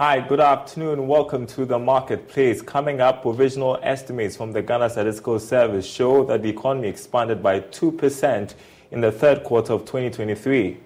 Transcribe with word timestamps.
Hi, 0.00 0.20
good 0.20 0.38
afternoon. 0.38 1.08
Welcome 1.08 1.44
to 1.48 1.64
the 1.64 1.76
marketplace. 1.76 2.62
Coming 2.62 3.00
up, 3.00 3.20
provisional 3.20 3.80
estimates 3.82 4.36
from 4.36 4.52
the 4.52 4.62
Ghana 4.62 4.90
Statistical 4.90 5.40
Service 5.40 5.84
show 5.84 6.22
that 6.26 6.44
the 6.44 6.48
economy 6.50 6.86
expanded 6.86 7.42
by 7.42 7.58
2% 7.58 8.54
in 8.92 9.00
the 9.00 9.10
third 9.10 9.42
quarter 9.42 9.72
of 9.72 9.80
2023. 9.86 10.76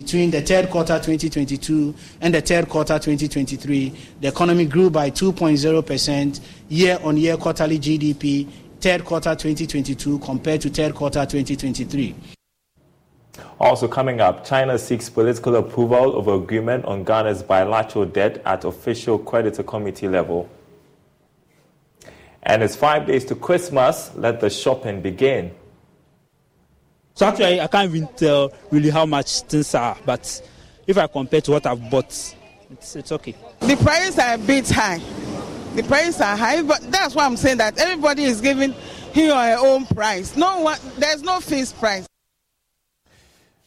Between 0.00 0.32
the 0.32 0.42
third 0.42 0.68
quarter 0.68 0.94
2022 0.98 1.94
and 2.20 2.34
the 2.34 2.40
third 2.40 2.68
quarter 2.68 2.98
2023, 2.98 3.94
the 4.20 4.26
economy 4.26 4.64
grew 4.64 4.90
by 4.90 5.12
2.0% 5.12 6.40
year 6.70 6.98
on 7.04 7.16
year 7.16 7.36
quarterly 7.36 7.78
GDP, 7.78 8.48
third 8.80 9.04
quarter 9.04 9.36
2022 9.36 10.18
compared 10.18 10.60
to 10.60 10.70
third 10.70 10.92
quarter 10.92 11.24
2023. 11.24 12.16
Also 13.60 13.88
coming 13.88 14.20
up, 14.20 14.44
China 14.44 14.78
seeks 14.78 15.08
political 15.08 15.56
approval 15.56 16.16
of 16.16 16.28
agreement 16.28 16.84
on 16.84 17.04
Ghana's 17.04 17.42
bilateral 17.42 18.04
debt 18.04 18.42
at 18.44 18.64
official 18.64 19.18
creditor 19.18 19.62
committee 19.62 20.08
level. 20.08 20.48
And 22.42 22.62
it's 22.62 22.76
five 22.76 23.06
days 23.06 23.24
to 23.26 23.34
Christmas. 23.34 24.10
Let 24.14 24.40
the 24.40 24.50
shopping 24.50 25.00
begin. 25.00 25.54
So 27.14 27.26
actually, 27.26 27.60
I 27.60 27.66
can't 27.68 27.94
even 27.94 28.08
tell 28.16 28.52
really 28.70 28.90
how 28.90 29.06
much 29.06 29.42
things 29.42 29.74
are, 29.74 29.96
but 30.04 30.42
if 30.86 30.98
I 30.98 31.06
compare 31.06 31.40
to 31.42 31.52
what 31.52 31.64
I've 31.64 31.90
bought, 31.90 32.06
it's, 32.70 32.96
it's 32.96 33.12
okay. 33.12 33.36
The 33.60 33.76
prices 33.76 34.18
are 34.18 34.34
a 34.34 34.38
bit 34.38 34.68
high. 34.68 35.00
The 35.76 35.84
prices 35.84 36.20
are 36.20 36.36
high, 36.36 36.62
but 36.62 36.80
that's 36.90 37.14
why 37.14 37.24
I'm 37.24 37.36
saying 37.36 37.58
that 37.58 37.78
everybody 37.78 38.24
is 38.24 38.40
giving 38.40 38.72
him 39.12 39.30
or 39.30 39.42
her 39.42 39.56
own 39.60 39.86
price. 39.86 40.36
No 40.36 40.60
one, 40.60 40.78
there's 40.98 41.22
no 41.22 41.40
fixed 41.40 41.78
price. 41.78 42.06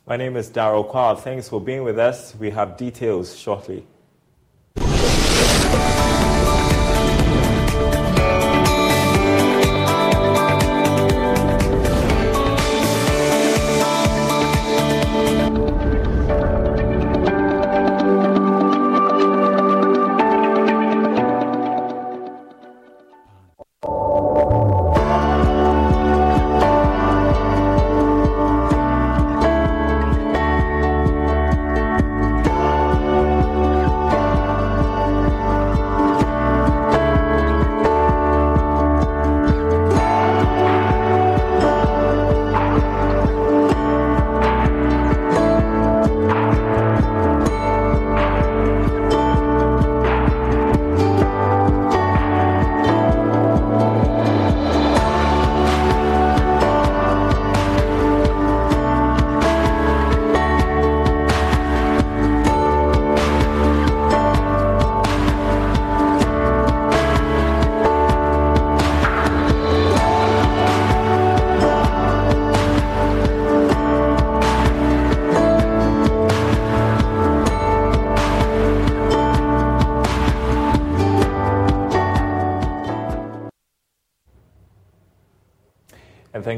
My 0.07 0.15
name 0.15 0.37
is 0.37 0.49
Daryl 0.49 0.89
Kwar. 0.89 1.19
Thanks 1.19 1.49
for 1.49 1.59
being 1.59 1.83
with 1.83 1.99
us. 1.99 2.33
We 2.39 2.49
have 2.51 2.77
details 2.77 3.37
shortly. 3.37 3.85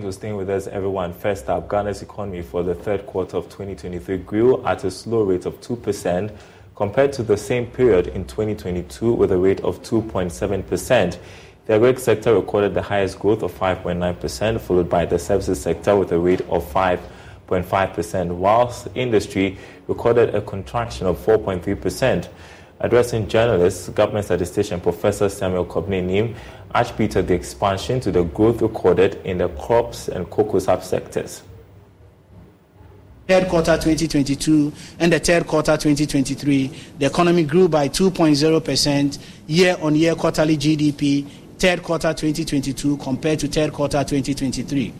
For 0.09 0.13
staying 0.13 0.37
with 0.37 0.49
us, 0.49 0.65
everyone. 0.65 1.13
First 1.13 1.49
up, 1.49 1.69
Ghana's 1.69 2.01
economy 2.01 2.41
for 2.41 2.63
the 2.63 2.73
third 2.73 3.05
quarter 3.05 3.37
of 3.37 3.43
2023 3.45 4.17
grew 4.17 4.65
at 4.65 4.83
a 4.83 4.89
slow 4.89 5.21
rate 5.21 5.45
of 5.45 5.61
2% 5.61 6.35
compared 6.75 7.13
to 7.13 7.21
the 7.21 7.37
same 7.37 7.67
period 7.67 8.07
in 8.07 8.25
2022 8.25 9.13
with 9.13 9.31
a 9.31 9.37
rate 9.37 9.59
of 9.61 9.83
2.7%. 9.83 11.19
The 11.67 11.73
agri 11.75 11.95
sector 11.97 12.33
recorded 12.33 12.73
the 12.73 12.81
highest 12.81 13.19
growth 13.19 13.43
of 13.43 13.51
5.9%, 13.53 14.59
followed 14.59 14.89
by 14.89 15.05
the 15.05 15.19
services 15.19 15.61
sector 15.61 15.95
with 15.95 16.11
a 16.11 16.17
rate 16.17 16.41
of 16.49 16.65
5.5%, 16.73 18.31
whilst 18.31 18.87
industry 18.95 19.59
recorded 19.87 20.33
a 20.33 20.41
contraction 20.41 21.05
of 21.05 21.19
4.3%. 21.23 22.29
Addressing 22.81 23.27
journalists, 23.27 23.89
government 23.89 24.25
statistician 24.25 24.79
Professor 24.79 25.27
Samuel 25.27 25.65
Kobina 25.65 26.33
attributed 26.73 27.27
the 27.27 27.33
expansion 27.33 27.99
to 27.99 28.11
the 28.11 28.23
growth 28.23 28.61
recorded 28.61 29.19
in 29.25 29.37
the 29.37 29.49
crops 29.49 30.07
and 30.07 30.29
cocoa 30.29 30.59
subsectors 30.59 31.41
third 33.29 33.47
quarter 33.47 33.77
2022 33.77 34.73
and 34.97 35.13
the 35.13 35.19
third 35.19 35.45
quarter 35.45 35.77
2023, 35.77 36.71
the 36.97 37.05
economy 37.05 37.43
grew 37.43 37.69
by 37.69 37.87
2.0% 37.87 39.19
year 39.45 39.77
on 39.83 39.93
year 39.93 40.15
quarterly 40.15 40.57
GDP, 40.57 41.27
third 41.59 41.83
quarter 41.83 42.11
2022 42.11 42.97
compared 42.97 43.37
to 43.37 43.47
third 43.47 43.71
quarter 43.71 44.03
2023. 44.03 44.91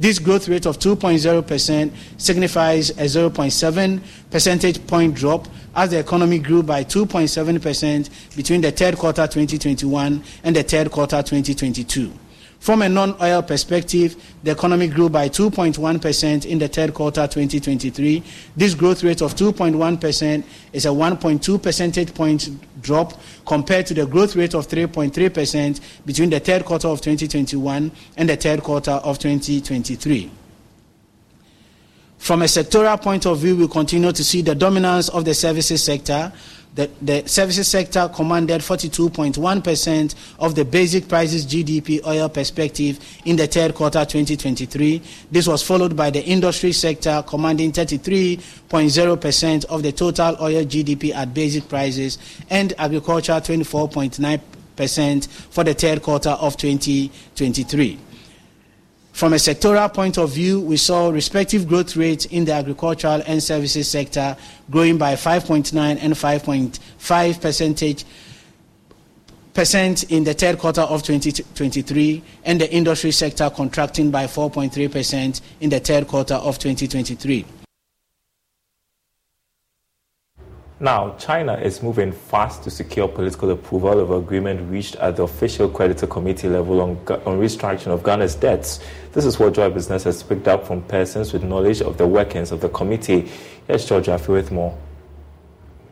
This 0.00 0.20
growth 0.20 0.48
rate 0.48 0.66
of 0.66 0.78
2.0% 0.78 1.90
signifies 2.18 2.90
a 2.90 3.04
0.7 3.04 4.00
percentage 4.30 4.86
point 4.86 5.14
drop 5.14 5.48
as 5.74 5.90
the 5.90 5.98
economy 5.98 6.38
grew 6.38 6.62
by 6.62 6.84
2.7% 6.84 8.36
between 8.36 8.60
the 8.60 8.70
third 8.70 8.96
quarter 8.96 9.26
2021 9.26 10.22
and 10.44 10.56
the 10.56 10.62
third 10.62 10.90
quarter 10.92 11.16
2022. 11.16 12.12
From 12.58 12.82
a 12.82 12.88
non 12.88 13.16
oil 13.22 13.42
perspective, 13.42 14.16
the 14.42 14.50
economy 14.50 14.88
grew 14.88 15.08
by 15.08 15.28
2.1% 15.28 16.44
in 16.44 16.58
the 16.58 16.68
third 16.68 16.92
quarter 16.92 17.26
2023. 17.26 18.22
This 18.56 18.74
growth 18.74 19.04
rate 19.04 19.22
of 19.22 19.34
2.1% 19.36 20.44
is 20.72 20.84
a 20.84 20.88
1.2 20.88 21.62
percentage 21.62 22.12
point 22.14 22.50
drop 22.82 23.14
compared 23.46 23.86
to 23.86 23.94
the 23.94 24.06
growth 24.06 24.34
rate 24.36 24.54
of 24.54 24.66
3.3% 24.68 25.80
between 26.04 26.30
the 26.30 26.40
third 26.40 26.64
quarter 26.64 26.88
of 26.88 27.00
2021 27.00 27.92
and 28.16 28.28
the 28.28 28.36
third 28.36 28.62
quarter 28.62 28.90
of 28.92 29.18
2023. 29.18 30.30
From 32.18 32.42
a 32.42 32.46
sectoral 32.46 33.00
point 33.00 33.24
of 33.26 33.38
view, 33.38 33.56
we 33.56 33.68
continue 33.68 34.10
to 34.12 34.24
see 34.24 34.42
the 34.42 34.54
dominance 34.54 35.08
of 35.08 35.24
the 35.24 35.34
services 35.34 35.82
sector 35.82 36.32
the, 36.78 36.88
the 37.02 37.26
services 37.26 37.66
sector 37.66 38.08
commanded 38.14 38.60
42.1% 38.60 40.14
of 40.38 40.54
the 40.54 40.64
basic 40.64 41.08
prices 41.08 41.44
GDP 41.44 42.06
oil 42.06 42.28
perspective 42.28 43.00
in 43.24 43.34
the 43.34 43.48
third 43.48 43.74
quarter 43.74 44.04
2023. 44.04 45.02
This 45.32 45.48
was 45.48 45.60
followed 45.60 45.96
by 45.96 46.10
the 46.10 46.24
industry 46.24 46.70
sector 46.70 47.24
commanding 47.26 47.72
33.0% 47.72 49.64
of 49.64 49.82
the 49.82 49.90
total 49.90 50.36
oil 50.40 50.64
GDP 50.64 51.12
at 51.12 51.34
basic 51.34 51.68
prices 51.68 52.16
and 52.48 52.72
agriculture 52.78 53.32
24.9% 53.32 55.28
for 55.50 55.64
the 55.64 55.74
third 55.74 56.00
quarter 56.00 56.30
of 56.30 56.56
2023. 56.56 57.98
From 59.18 59.32
a 59.32 59.36
sectoral 59.36 59.92
point 59.92 60.16
of 60.16 60.30
view, 60.30 60.60
we 60.60 60.76
saw 60.76 61.08
respective 61.08 61.66
growth 61.66 61.96
rates 61.96 62.26
in 62.26 62.44
the 62.44 62.52
agricultural 62.52 63.20
and 63.26 63.42
services 63.42 63.88
sector 63.90 64.36
growing 64.70 64.96
by 64.96 65.14
5.9 65.14 65.74
and 65.74 66.14
5.5 66.14 67.40
percentage 67.40 68.04
percent 69.54 70.04
in 70.04 70.22
the 70.22 70.34
third 70.34 70.60
quarter 70.60 70.82
of 70.82 71.02
2023 71.02 72.22
and 72.44 72.60
the 72.60 72.72
industry 72.72 73.10
sector 73.10 73.50
contracting 73.50 74.12
by 74.12 74.26
4.3 74.26 74.92
percent 74.92 75.40
in 75.60 75.68
the 75.68 75.80
third 75.80 76.06
quarter 76.06 76.34
of 76.34 76.60
2023. 76.60 77.44
Now, 80.80 81.16
China 81.18 81.54
is 81.54 81.82
moving 81.82 82.12
fast 82.12 82.62
to 82.62 82.70
secure 82.70 83.08
political 83.08 83.50
approval 83.50 83.98
of 83.98 84.12
agreement 84.12 84.70
reached 84.70 84.94
at 84.96 85.16
the 85.16 85.24
official 85.24 85.68
creditor 85.68 86.06
committee 86.06 86.48
level 86.48 86.80
on, 86.80 86.90
on 86.90 87.40
restructuring 87.40 87.88
of 87.88 88.04
Ghana's 88.04 88.36
debts. 88.36 88.78
This 89.18 89.24
is 89.24 89.40
what 89.40 89.54
Joy 89.54 89.68
Business 89.70 90.04
has 90.04 90.22
picked 90.22 90.46
up 90.46 90.64
from 90.64 90.80
persons 90.82 91.32
with 91.32 91.42
knowledge 91.42 91.82
of 91.82 91.98
the 91.98 92.06
workings 92.06 92.52
of 92.52 92.60
the 92.60 92.68
committee. 92.68 93.28
Here's 93.66 93.84
George 93.84 94.04
Jaffe 94.04 94.30
with 94.30 94.52
more. 94.52 94.78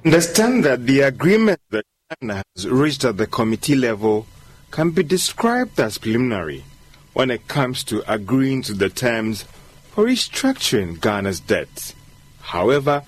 Understand 0.05 0.65
that 0.65 0.87
the 0.87 1.01
agreement 1.01 1.59
that 1.71 1.85
China 2.21 2.45
has 2.55 2.69
reached 2.69 3.05
at 3.05 3.17
the 3.17 3.27
committee 3.27 3.75
level 3.75 4.29
can 4.71 4.91
be 4.91 5.03
described 5.03 5.81
as 5.81 5.99
preliminary 5.99 6.63
when 7.15 7.33
it 7.33 7.49
comes 7.49 7.83
to 7.83 8.05
agreeing 8.07 8.63
to 8.63 8.75
the 8.75 8.89
terms 8.89 9.43
for 9.91 10.05
restructuring 10.05 11.01
Ghana's 11.01 11.41
debts. 11.41 11.97
However, 12.43 13.03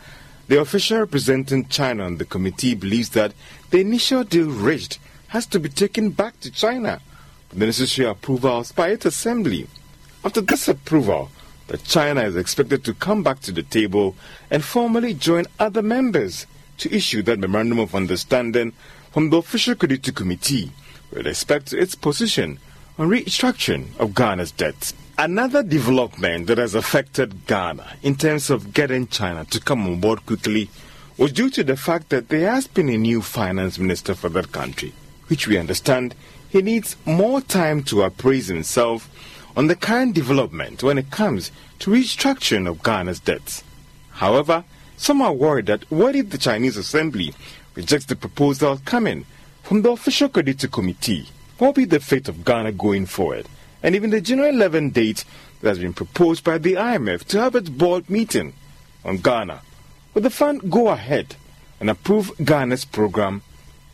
the 0.48 0.58
official 0.58 0.98
representing 0.98 1.68
China 1.68 2.06
on 2.06 2.16
the 2.16 2.24
committee 2.24 2.74
believes 2.74 3.10
that 3.10 3.34
the 3.70 3.78
initial 3.78 4.24
deal 4.24 4.50
reached 4.50 4.98
has 5.28 5.46
to 5.46 5.60
be 5.60 5.68
taken 5.68 6.10
back 6.10 6.40
to 6.40 6.50
China 6.50 7.00
for 7.50 7.54
the 7.54 7.66
necessary 7.66 8.08
approvals 8.08 8.72
by 8.72 8.88
its 8.88 9.06
assembly. 9.06 9.68
After 10.24 10.40
this 10.40 10.66
approval, 10.68 11.30
the 11.68 11.78
China 11.78 12.22
is 12.22 12.34
expected 12.34 12.84
to 12.84 12.94
come 12.94 13.22
back 13.22 13.40
to 13.40 13.52
the 13.52 13.62
table 13.62 14.16
and 14.50 14.64
formally 14.64 15.14
join 15.14 15.46
other 15.58 15.82
members 15.82 16.46
to 16.78 16.94
issue 16.94 17.22
that 17.22 17.38
memorandum 17.38 17.78
of 17.78 17.94
understanding 17.94 18.72
from 19.12 19.30
the 19.30 19.36
official 19.36 19.74
creditor 19.74 20.12
committee 20.12 20.72
with 21.12 21.26
respect 21.26 21.66
to 21.68 21.78
its 21.78 21.94
position 21.94 22.58
on 22.98 23.08
restructuring 23.08 23.96
of 23.98 24.14
Ghana's 24.14 24.50
debts. 24.50 24.92
Another 25.16 25.62
development 25.62 26.46
that 26.46 26.58
has 26.58 26.74
affected 26.74 27.46
Ghana 27.46 27.96
in 28.02 28.16
terms 28.16 28.50
of 28.50 28.72
getting 28.72 29.06
China 29.06 29.44
to 29.46 29.60
come 29.60 29.86
on 29.86 30.00
board 30.00 30.26
quickly 30.26 30.68
was 31.16 31.32
due 31.32 31.50
to 31.50 31.64
the 31.64 31.76
fact 31.76 32.08
that 32.10 32.28
there 32.28 32.50
has 32.50 32.66
been 32.66 32.88
a 32.88 32.98
new 32.98 33.22
finance 33.22 33.78
minister 33.78 34.14
for 34.14 34.28
that 34.30 34.52
country, 34.52 34.92
which 35.28 35.46
we 35.46 35.58
understand 35.58 36.14
he 36.48 36.62
needs 36.62 36.96
more 37.04 37.40
time 37.40 37.82
to 37.84 38.02
appraise 38.02 38.46
himself 38.46 39.08
on 39.56 39.66
the 39.66 39.76
current 39.76 40.14
development 40.14 40.82
when 40.82 40.98
it 40.98 41.10
comes 41.10 41.50
to 41.80 41.90
restructuring 41.90 42.68
of 42.68 42.82
Ghana's 42.82 43.20
debts. 43.20 43.64
However, 44.10 44.64
some 44.96 45.22
are 45.22 45.32
worried 45.32 45.66
that 45.66 45.90
what 45.90 46.16
if 46.16 46.30
the 46.30 46.38
Chinese 46.38 46.76
assembly 46.76 47.34
rejects 47.74 48.06
the 48.06 48.16
proposal 48.16 48.80
coming 48.84 49.24
from 49.62 49.82
the 49.82 49.90
official 49.90 50.28
creditor 50.28 50.68
committee? 50.68 51.28
What 51.58 51.68
will 51.68 51.74
be 51.74 51.84
the 51.84 52.00
fate 52.00 52.28
of 52.28 52.44
Ghana 52.44 52.72
going 52.72 53.06
forward? 53.06 53.46
and 53.82 53.94
even 53.94 54.10
the 54.10 54.20
January 54.20 54.52
11 54.54 54.90
date 54.90 55.24
that 55.60 55.68
has 55.68 55.78
been 55.78 55.92
proposed 55.92 56.44
by 56.44 56.58
the 56.58 56.74
IMF 56.74 57.24
to 57.24 57.40
have 57.40 57.54
its 57.54 57.68
board 57.68 58.08
meeting 58.10 58.52
on 59.04 59.18
Ghana. 59.18 59.60
Will 60.14 60.22
the 60.22 60.30
fund 60.30 60.70
go 60.70 60.88
ahead 60.88 61.36
and 61.80 61.88
approve 61.88 62.32
Ghana's 62.44 62.84
program, 62.84 63.42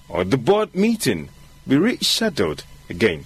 or 0.09 0.25
the 0.25 0.39
board 0.39 0.75
meeting 0.75 1.29
be 1.67 1.77
rescheduled 1.77 2.63
again? 2.89 3.25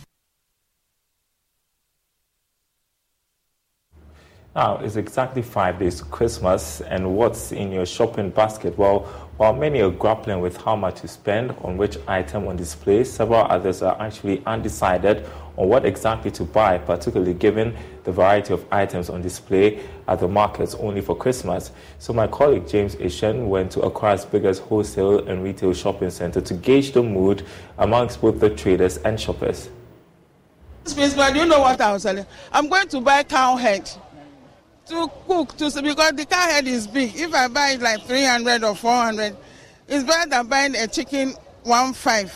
Now, 4.58 4.78
it's 4.78 4.96
exactly 4.96 5.40
five 5.40 5.78
days 5.78 5.98
to 6.00 6.04
Christmas, 6.06 6.80
and 6.80 7.14
what's 7.14 7.52
in 7.52 7.70
your 7.70 7.86
shopping 7.86 8.30
basket? 8.30 8.76
Well, 8.76 9.04
while 9.36 9.52
many 9.52 9.80
are 9.82 9.90
grappling 9.92 10.40
with 10.40 10.56
how 10.56 10.74
much 10.74 11.02
to 11.02 11.06
spend 11.06 11.54
on 11.62 11.76
which 11.76 11.96
item 12.08 12.48
on 12.48 12.56
display, 12.56 13.04
several 13.04 13.42
others 13.42 13.82
are 13.82 13.96
actually 14.02 14.42
undecided 14.46 15.24
on 15.56 15.68
what 15.68 15.84
exactly 15.84 16.32
to 16.32 16.42
buy, 16.42 16.76
particularly 16.76 17.34
given 17.34 17.72
the 18.02 18.10
variety 18.10 18.52
of 18.52 18.66
items 18.72 19.08
on 19.08 19.22
display 19.22 19.78
at 20.08 20.18
the 20.18 20.26
markets 20.26 20.74
only 20.74 21.02
for 21.02 21.16
Christmas. 21.16 21.70
So, 22.00 22.12
my 22.12 22.26
colleague 22.26 22.66
James 22.66 22.96
Ishen 22.96 23.46
went 23.46 23.70
to 23.70 23.82
Accra's 23.82 24.24
biggest 24.24 24.62
wholesale 24.62 25.20
and 25.28 25.44
retail 25.44 25.72
shopping 25.72 26.10
center 26.10 26.40
to 26.40 26.54
gauge 26.54 26.90
the 26.90 27.02
mood 27.04 27.44
amongst 27.78 28.20
both 28.20 28.40
the 28.40 28.50
traders 28.50 28.96
and 28.96 29.20
shoppers. 29.20 29.70
Space, 30.84 31.14
but 31.14 31.36
you 31.36 31.46
know 31.46 31.60
what 31.60 31.80
I 31.80 31.92
was 31.92 32.02
selling? 32.02 32.26
I'm 32.50 32.68
going 32.68 32.88
to 32.88 33.00
buy 33.00 33.22
cow 33.22 33.54
head 33.54 33.88
to 34.88 35.11
cook 35.26 35.57
to 35.57 35.83
because 35.83 36.12
the 36.12 36.26
cow 36.26 36.49
head 36.49 36.66
is 36.66 36.87
big. 36.87 37.14
If 37.14 37.35
I 37.35 37.49
buy 37.49 37.71
it 37.71 37.80
like 37.80 38.02
300 38.02 38.64
or 38.64 38.75
400, 38.75 39.37
it's 39.87 40.04
better 40.04 40.30
than 40.30 40.47
buying 40.47 40.75
a 40.76 40.87
chicken 40.87 41.35
one 41.62 41.92
five, 41.92 42.33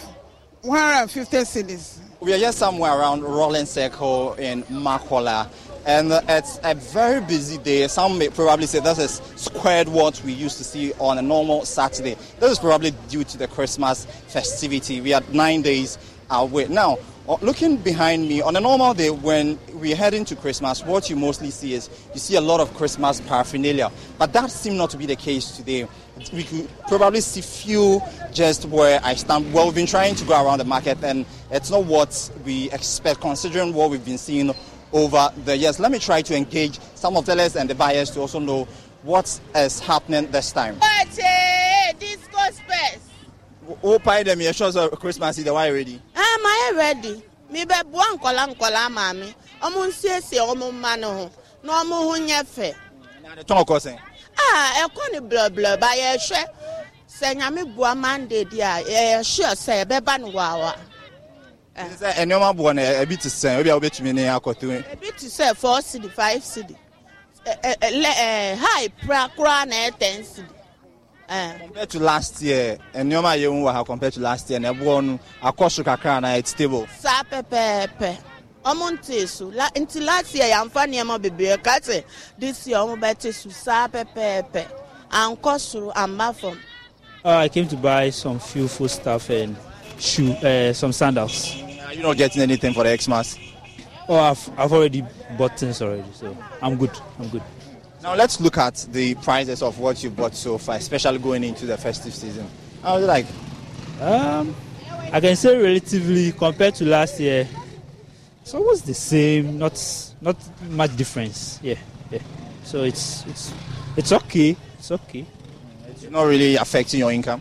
150 0.62 1.36
cedis. 1.38 1.98
We 2.20 2.32
are 2.34 2.38
just 2.38 2.58
somewhere 2.58 2.92
around 2.92 3.22
Rolling 3.22 3.66
Circle 3.66 4.34
in 4.34 4.62
Makola. 4.64 5.48
And 5.84 6.12
it's 6.28 6.60
a 6.62 6.74
very 6.74 7.20
busy 7.20 7.58
day. 7.58 7.88
Some 7.88 8.16
may 8.16 8.28
probably 8.28 8.66
say 8.66 8.78
this 8.78 8.98
is 8.98 9.20
squared 9.34 9.88
what 9.88 10.22
we 10.22 10.32
used 10.32 10.58
to 10.58 10.64
see 10.64 10.92
on 11.00 11.18
a 11.18 11.22
normal 11.22 11.64
Saturday. 11.64 12.16
This 12.38 12.52
is 12.52 12.58
probably 12.60 12.92
due 13.08 13.24
to 13.24 13.38
the 13.38 13.48
Christmas 13.48 14.04
festivity. 14.28 15.00
We 15.00 15.10
had 15.10 15.34
nine 15.34 15.62
days 15.62 15.98
away. 16.30 16.68
Now, 16.68 16.98
Uh, 17.28 17.36
looking 17.40 17.76
behind 17.76 18.28
me, 18.28 18.42
on 18.42 18.56
a 18.56 18.60
normal 18.60 18.94
day 18.94 19.08
when 19.08 19.56
we're 19.74 19.94
heading 19.94 20.24
to 20.24 20.34
Christmas, 20.34 20.84
what 20.84 21.08
you 21.08 21.14
mostly 21.14 21.50
see 21.50 21.72
is 21.72 21.88
you 22.12 22.18
see 22.18 22.34
a 22.34 22.40
lot 22.40 22.58
of 22.58 22.74
Christmas 22.74 23.20
paraphernalia. 23.20 23.92
But 24.18 24.32
that 24.32 24.50
seemed 24.50 24.76
not 24.76 24.90
to 24.90 24.96
be 24.96 25.06
the 25.06 25.14
case 25.14 25.52
today. 25.52 25.86
We 26.32 26.42
could 26.42 26.68
probably 26.88 27.20
see 27.20 27.40
few 27.40 28.02
just 28.32 28.64
where 28.64 29.00
I 29.04 29.14
stand. 29.14 29.54
Well, 29.54 29.66
we've 29.66 29.74
been 29.76 29.86
trying 29.86 30.16
to 30.16 30.24
go 30.24 30.44
around 30.44 30.58
the 30.58 30.64
market, 30.64 30.98
and 31.04 31.24
it's 31.52 31.70
not 31.70 31.84
what 31.84 32.28
we 32.44 32.68
expect 32.72 33.20
considering 33.20 33.72
what 33.72 33.90
we've 33.90 34.04
been 34.04 34.18
seeing 34.18 34.52
over 34.92 35.32
the 35.44 35.56
years. 35.56 35.78
Let 35.78 35.92
me 35.92 36.00
try 36.00 36.22
to 36.22 36.36
engage 36.36 36.80
some 36.96 37.16
of 37.16 37.24
the 37.24 37.32
sellers 37.32 37.54
and 37.54 37.70
the 37.70 37.76
buyers 37.76 38.10
to 38.10 38.20
also 38.20 38.40
know 38.40 38.66
what 39.04 39.40
is 39.54 39.78
happening 39.78 40.28
this 40.32 40.50
time. 40.50 40.76
Disco 40.80 41.51
Who 43.80 43.98
buy 44.00 44.22
them? 44.22 44.40
You're 44.40 44.52
sure 44.52 44.88
Christmas 44.96 45.38
is 45.38 45.44
the 45.44 45.52
why 45.54 45.70
ready? 45.70 46.00
Am 46.16 46.46
I 46.46 46.72
ready? 46.74 47.22
mebɛboa 47.52 48.06
nkɔla 48.14 48.42
nkɔla 48.50 48.82
maame 48.96 49.28
ɔmo 49.64 49.80
nsiesie 49.88 50.40
ɔmo 50.50 50.66
mma 50.72 50.92
no 51.00 51.08
ho 51.18 51.24
na 51.62 51.72
ɔmo 51.82 51.96
ho 52.08 52.14
nyɛ 52.26 52.40
fɛ 52.54 52.68
tɔn 53.48 53.64
kɔ 53.68 53.76
sɛn 53.84 53.98
a 54.38 54.88
ɛkɔ 54.88 55.02
ne 55.12 55.18
blɔblɔ 55.20 55.80
ba 55.80 55.88
yɛhwɛ 56.02 56.40
sɛ 57.18 57.28
nyame 57.36 57.64
boa 57.76 57.94
mande 57.94 58.44
di 58.50 58.60
a 58.60 58.82
yɛhwɛ 58.82 59.52
sɛ 59.64 59.84
yɛbɛba 59.84 60.20
no 60.20 60.28
waawa 60.30 60.74
sɛ 61.76 62.12
nneɛma 62.24 62.56
boɔ 62.56 62.74
no 62.76 62.82
ebi 62.82 63.16
te 63.20 63.28
sɛn 63.28 63.60
obi 63.60 63.68
a 63.70 63.78
wobɛtumi 63.78 64.14
ne 64.14 64.22
akɔto 64.28 64.82
ebi 64.92 65.10
te 65.18 65.26
sɛ 65.26 65.54
four 65.56 65.78
cedi 65.80 66.10
five 66.10 66.42
cedi. 66.42 66.76
High 67.44 68.88
pra 69.04 69.28
koraa 69.36 69.66
na 69.66 69.74
ɛyɛ 69.74 69.98
ten 69.98 70.22
cedi 70.22 70.48
compared 71.32 71.90
to 71.90 71.98
last 71.98 72.42
year 72.42 72.78
nneɛma 72.94 73.34
a 73.34 73.38
yɛhu 73.38 73.62
wɔ 73.62 73.72
ha 73.72 73.84
compared 73.84 74.12
to 74.12 74.20
last 74.20 74.50
year 74.50 74.60
na 74.60 74.72
ɛboɔ 74.72 75.04
no 75.04 75.20
akɔ 75.42 75.70
so 75.70 75.82
kakra 75.82 76.20
na 76.20 76.34
it's 76.34 76.50
stable. 76.50 76.86
saa 77.00 77.22
pɛpɛɛpɛ 77.22 78.16
ɔmo 78.64 78.90
nte 78.92 79.26
so 79.28 79.46
la 79.48 79.68
nti 79.70 80.04
last 80.04 80.34
year 80.34 80.46
yɛamfa 80.54 80.86
nneɛma 80.86 81.18
bebree 81.22 81.56
ka 81.62 81.78
sɛ 81.80 82.04
this 82.38 82.66
year 82.66 82.78
ɔmo 82.78 82.98
bɛte 83.00 83.32
so 83.32 83.48
saa 83.50 83.88
pɛpɛɛpɛ 83.88 84.66
ankɔ 85.10 85.58
soro 85.60 85.92
amba 85.96 86.32
fam. 86.32 86.58
Uh, 87.24 87.36
I 87.36 87.48
came 87.48 87.68
to 87.68 87.76
buy 87.76 88.10
some 88.10 88.38
few 88.40 88.66
food 88.66 88.90
stuff 88.90 89.30
and 89.30 89.56
shoe, 89.98 90.32
uh, 90.32 90.72
some 90.72 90.90
sandals. 90.92 91.54
Are 91.86 91.94
you 91.94 92.02
not 92.02 92.16
getting 92.16 92.42
anything 92.42 92.74
for 92.74 92.82
the 92.82 92.96
Xmas? 93.00 93.38
Oh, 94.08 94.16
I've, 94.18 94.50
I've 94.58 94.72
already 94.72 95.04
bought 95.38 95.56
things 95.56 95.80
already, 95.80 96.02
so 96.14 96.36
I'm 96.60 96.76
good. 96.76 96.90
I'm 97.20 97.28
good. 97.28 97.42
Now 98.02 98.16
let's 98.16 98.40
look 98.40 98.58
at 98.58 98.74
the 98.90 99.14
prices 99.16 99.62
of 99.62 99.78
what 99.78 100.02
you 100.02 100.10
bought 100.10 100.34
so 100.34 100.58
far, 100.58 100.74
especially 100.74 101.18
going 101.18 101.44
into 101.44 101.66
the 101.66 101.78
festive 101.78 102.12
season. 102.12 102.48
How 102.82 102.94
was 102.94 103.04
it 103.04 103.06
like? 103.06 103.26
Um, 104.00 104.56
I 105.12 105.20
can 105.20 105.36
say 105.36 105.56
relatively 105.56 106.32
compared 106.32 106.74
to 106.76 106.84
last 106.84 107.20
year, 107.20 107.46
it's 108.40 108.54
almost 108.54 108.86
the 108.86 108.94
same. 108.94 109.56
Not 109.56 109.80
not 110.20 110.36
much 110.68 110.96
difference. 110.96 111.60
Yeah, 111.62 111.76
yeah. 112.10 112.18
So 112.64 112.82
it's 112.82 113.24
it's 113.26 113.54
it's 113.96 114.10
okay. 114.10 114.56
It's 114.78 114.90
okay. 114.90 115.24
It's 115.88 116.10
not 116.10 116.24
really 116.24 116.56
affecting 116.56 116.98
your 116.98 117.12
income. 117.12 117.40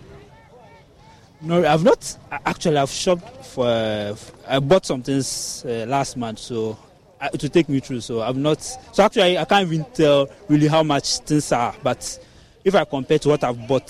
No, 1.42 1.66
I've 1.66 1.84
not 1.84 2.18
actually. 2.32 2.78
I've 2.78 2.92
shopped 2.92 3.46
for. 3.48 3.66
Uh, 3.66 4.16
I 4.48 4.60
bought 4.60 4.86
some 4.86 5.02
things 5.02 5.66
uh, 5.66 5.86
last 5.88 6.18
month, 6.18 6.38
so 6.38 6.78
to 7.30 7.50
take 7.50 7.70
me 7.70 7.80
through. 7.80 8.02
So 8.02 8.22
I'm 8.22 8.42
not. 8.42 8.62
So 8.62 9.04
actually, 9.04 9.38
I, 9.38 9.42
I, 9.42 9.46
can't 9.46 9.72
even 9.72 9.86
tell 9.94 10.30
really 10.48 10.68
how 10.68 10.84
much 10.84 11.20
things 11.20 11.52
are. 11.52 11.76
But 11.84 12.20
if 12.64 12.76
I 12.76 12.84
compare 12.86 13.20
to 13.20 13.30
what 13.30 13.44
I've 13.44 13.68
bought, 13.68 13.84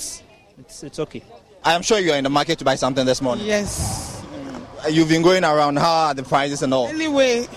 it's 0.60 0.84
it's 0.84 1.00
okay. 1.00 1.24
I 1.64 1.74
am 1.74 1.82
sure 1.82 2.00
you 2.00 2.12
are 2.12 2.18
in 2.18 2.24
the 2.24 2.30
market 2.30 2.60
to 2.60 2.66
buy 2.66 2.76
something 2.76 3.06
this 3.06 3.22
morning. 3.22 3.46
Yes. 3.46 4.22
Mm. 4.22 4.94
You've 4.94 5.10
been 5.10 5.22
going 5.22 5.44
around. 5.44 5.78
How 5.78 6.08
are 6.08 6.14
the 6.14 6.24
prices 6.24 6.64
and 6.64 6.74
all? 6.74 6.88
Anyway, 6.88 7.48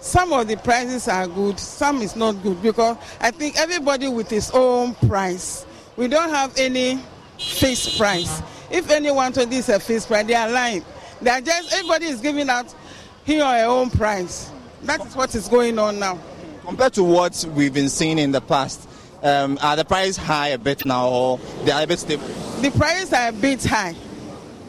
some 0.00 0.32
of 0.32 0.46
the 0.46 0.56
prices 0.56 1.08
are 1.08 1.26
good. 1.26 1.58
Some 1.58 2.02
is 2.02 2.16
not 2.16 2.42
good 2.42 2.62
because 2.62 2.96
I 3.20 3.30
think 3.30 3.58
everybody 3.58 4.08
with 4.08 4.28
his 4.28 4.50
own 4.52 4.94
price. 4.94 5.66
We 5.96 6.08
don't 6.08 6.30
have 6.30 6.56
any 6.58 7.00
fixed 7.38 7.98
price. 7.98 8.42
If 8.70 8.90
anyone 8.90 9.32
told 9.32 9.50
this 9.50 9.68
a 9.68 9.78
fixed 9.80 10.08
price, 10.08 10.26
they 10.26 10.34
are 10.34 10.50
lying. 10.50 10.84
They 11.20 11.30
are 11.30 11.40
just 11.40 11.72
everybody 11.72 12.06
is 12.06 12.20
giving 12.20 12.48
out 12.48 12.72
here 13.24 13.44
her 13.44 13.64
own 13.66 13.90
price. 13.90 14.51
That 14.82 15.06
is 15.06 15.14
what 15.14 15.34
is 15.34 15.48
going 15.48 15.78
on 15.78 15.98
now. 15.98 16.18
Compared 16.64 16.92
to 16.94 17.04
what 17.04 17.44
we've 17.54 17.72
been 17.72 17.88
seeing 17.88 18.18
in 18.18 18.32
the 18.32 18.40
past, 18.40 18.88
um, 19.22 19.58
are 19.62 19.76
the 19.76 19.84
prices 19.84 20.16
high 20.16 20.48
a 20.48 20.58
bit 20.58 20.84
now 20.84 21.08
or 21.08 21.38
they 21.64 21.70
are 21.70 21.82
a 21.82 21.86
bit 21.86 22.00
stable? 22.00 22.26
The 22.60 22.70
prices 22.76 23.12
are 23.12 23.28
a 23.28 23.32
bit 23.32 23.64
high. 23.64 23.94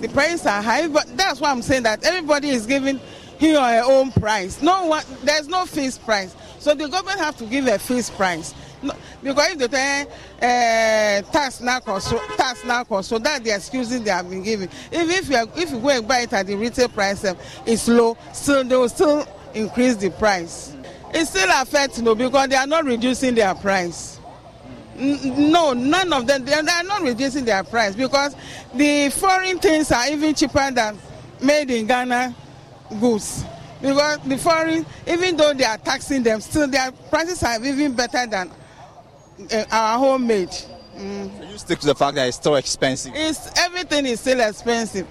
The 0.01 0.09
prices 0.09 0.45
are 0.45 0.61
high, 0.61 0.87
but 0.87 1.17
that's 1.17 1.41
why 1.41 1.49
I'm 1.49 1.61
saying 1.61 1.83
that 1.83 2.03
everybody 2.03 2.49
is 2.49 2.67
giving 2.67 2.99
here 3.39 3.59
her 3.59 3.83
own 3.85 4.11
price. 4.11 4.61
No 4.61 4.85
one, 4.85 5.03
there's 5.23 5.47
no 5.47 5.65
fixed 5.65 6.03
price. 6.03 6.35
So 6.59 6.75
the 6.75 6.87
government 6.87 7.19
have 7.19 7.37
to 7.37 7.45
give 7.45 7.67
a 7.67 7.79
fixed 7.79 8.13
price. 8.15 8.53
No, 8.83 8.93
because 9.23 9.51
if 9.53 9.71
they 9.71 9.77
say 9.77 11.19
uh, 11.21 11.31
tax 11.31 11.61
now 11.61 11.79
so 11.99 12.19
tax 12.35 12.65
now 12.65 12.83
so 13.01 13.17
that 13.19 13.43
the 13.43 13.55
excuses 13.55 14.03
they 14.03 14.11
have 14.11 14.29
been 14.29 14.43
giving. 14.43 14.67
If 14.91 15.09
if 15.09 15.29
you 15.29 15.37
are, 15.37 15.47
if 15.55 15.71
you 15.71 15.79
go 15.79 15.89
and 15.89 16.07
buy 16.07 16.19
it 16.19 16.33
at 16.33 16.45
the 16.45 16.55
retail 16.55 16.89
price, 16.89 17.23
um, 17.23 17.37
it's 17.65 17.87
low. 17.87 18.17
Still 18.33 18.63
they 18.65 18.75
will 18.75 18.89
still 18.89 19.25
increase 19.53 19.95
the 19.95 20.09
price. 20.11 20.75
It 21.13 21.25
still 21.25 21.49
affects 21.51 21.99
no 21.99 22.15
because 22.15 22.49
they 22.49 22.55
are 22.55 22.67
not 22.67 22.85
reducing 22.85 23.35
their 23.35 23.53
price. 23.55 24.19
No, 24.95 25.73
none 25.73 26.13
of 26.13 26.27
them. 26.27 26.45
They 26.45 26.53
are 26.53 26.83
not 26.83 27.01
reducing 27.01 27.45
their 27.45 27.63
price 27.63 27.95
because 27.95 28.35
the 28.73 29.09
foreign 29.09 29.59
things 29.59 29.91
are 29.91 30.07
even 30.09 30.33
cheaper 30.35 30.71
than 30.71 30.97
made 31.41 31.69
in 31.71 31.87
Ghana 31.87 32.35
goods. 32.99 33.43
Because 33.81 34.19
the 34.19 34.37
foreign, 34.37 34.85
even 35.07 35.35
though 35.35 35.53
they 35.53 35.65
are 35.65 35.77
taxing 35.77 36.23
them, 36.23 36.39
still 36.41 36.67
their 36.67 36.91
prices 37.09 37.43
are 37.43 37.63
even 37.63 37.93
better 37.93 38.25
than 38.25 38.51
uh, 39.51 39.65
our 39.71 39.99
homemade. 39.99 40.49
Mm. 40.95 41.37
So 41.37 41.43
you 41.51 41.57
stick 41.57 41.79
to 41.79 41.87
the 41.87 41.95
fact 41.95 42.15
that 42.15 42.27
it's 42.27 42.37
still 42.37 42.55
expensive. 42.55 43.13
It's 43.15 43.49
everything 43.59 44.05
is 44.05 44.19
still 44.19 44.39
expensive. 44.39 45.07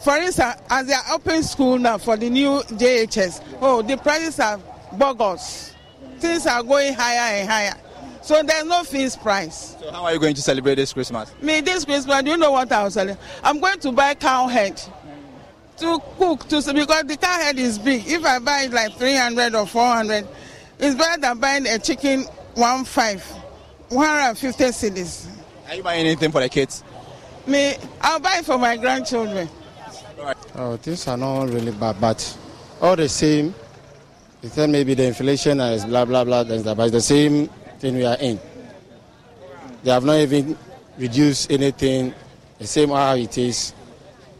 For 0.00 0.16
instance, 0.16 0.56
as 0.70 0.86
they 0.86 0.94
are 0.94 1.04
open 1.12 1.42
school 1.42 1.78
now 1.78 1.98
for 1.98 2.16
the 2.16 2.30
new 2.30 2.60
JHS, 2.62 3.42
oh, 3.60 3.82
the 3.82 3.96
prices 3.98 4.40
are 4.40 4.58
bogus. 4.92 5.74
Things 6.18 6.46
are 6.46 6.62
going 6.62 6.94
higher 6.94 7.40
and 7.40 7.48
higher. 7.48 7.74
So 8.22 8.42
there's 8.42 8.64
no 8.64 8.82
fixed 8.82 9.20
price. 9.20 9.76
So 9.80 9.90
how 9.90 10.04
are 10.04 10.12
you 10.12 10.18
going 10.18 10.34
to 10.34 10.42
celebrate 10.42 10.76
this 10.76 10.92
Christmas? 10.92 11.32
Me, 11.42 11.60
this 11.60 11.84
Christmas, 11.84 12.22
do 12.22 12.30
you 12.30 12.36
know 12.36 12.52
what 12.52 12.70
I 12.72 12.84
was 12.84 12.94
selling? 12.94 13.16
I'm 13.42 13.60
going 13.60 13.78
to 13.80 13.92
buy 13.92 14.14
cow 14.14 14.46
head 14.46 14.80
to 15.78 15.98
cook 16.18 16.46
to 16.48 16.62
because 16.72 17.04
the 17.04 17.16
cow 17.20 17.38
head 17.38 17.58
is 17.58 17.78
big. 17.78 18.06
If 18.06 18.24
I 18.24 18.38
buy 18.38 18.62
it 18.62 18.72
like 18.72 18.94
300 18.94 19.54
or 19.54 19.66
400, 19.66 20.26
it's 20.78 20.94
better 20.94 21.20
than 21.20 21.38
buying 21.38 21.66
a 21.66 21.78
chicken 21.78 22.24
one 22.54 22.84
five. 22.84 23.22
150 23.88 24.64
cedis. 24.64 25.26
Are 25.68 25.74
you 25.74 25.82
buying 25.82 26.06
anything 26.06 26.30
for 26.30 26.40
the 26.40 26.48
kids? 26.48 26.84
Me, 27.46 27.74
I'll 28.00 28.20
buy 28.20 28.42
for 28.44 28.56
my 28.56 28.76
grandchildren. 28.76 29.48
Oh, 30.54 30.76
things 30.76 31.06
are 31.08 31.16
not 31.16 31.48
really 31.48 31.72
bad, 31.72 32.00
but 32.00 32.38
all 32.80 32.96
the 32.96 33.08
same, 33.08 33.54
you 34.42 34.48
said 34.48 34.68
maybe 34.70 34.94
the 34.94 35.04
inflation 35.04 35.60
is 35.60 35.84
blah 35.84 36.04
blah 36.04 36.24
blah, 36.24 36.44
but 36.44 36.52
it's 36.54 36.92
the 36.92 37.00
same 37.00 37.48
thing 37.78 37.94
we 37.94 38.04
are 38.04 38.16
in. 38.18 38.38
They 39.82 39.90
have 39.90 40.04
not 40.04 40.16
even 40.16 40.56
reduced 40.98 41.50
anything, 41.50 42.14
the 42.58 42.66
same 42.66 42.90
how 42.90 43.14
it 43.16 43.38
is. 43.38 43.72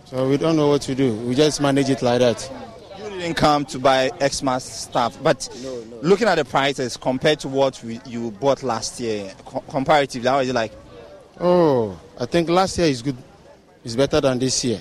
So 0.05 0.29
we 0.29 0.37
don't 0.37 0.57
know 0.57 0.69
what 0.69 0.83
to 0.83 0.95
do. 0.95 1.15
We 1.15 1.35
just 1.35 1.61
manage 1.61 1.89
it 1.89 2.03
like 2.03 2.19
that. 2.21 2.51
You 2.99 3.09
didn't 3.09 3.35
come 3.37 3.65
to 3.67 3.79
buy 3.79 4.11
Xmas 4.21 4.65
stuff, 4.65 5.17
but 5.23 5.49
no, 5.63 5.81
no. 5.85 5.97
looking 6.03 6.29
at 6.29 6.35
the 6.35 6.45
prices 6.45 6.97
compared 6.97 7.41
to 7.41 7.49
what 7.49 7.83
we, 7.83 8.01
you 8.05 8.33
bought 8.33 8.63
last 8.63 9.01
year, 9.01 9.33
co- 9.45 9.61
comparatively, 9.71 10.29
how 10.29 10.41
is 10.41 10.49
it 10.49 10.55
like? 10.55 10.73
Oh, 11.39 11.99
I 12.19 12.27
think 12.27 12.51
last 12.51 12.77
year 12.77 12.89
is 12.89 13.01
good. 13.01 13.17
It's 13.85 13.97
better 13.97 14.21
than 14.21 14.39
this 14.39 14.63
year. 14.65 14.81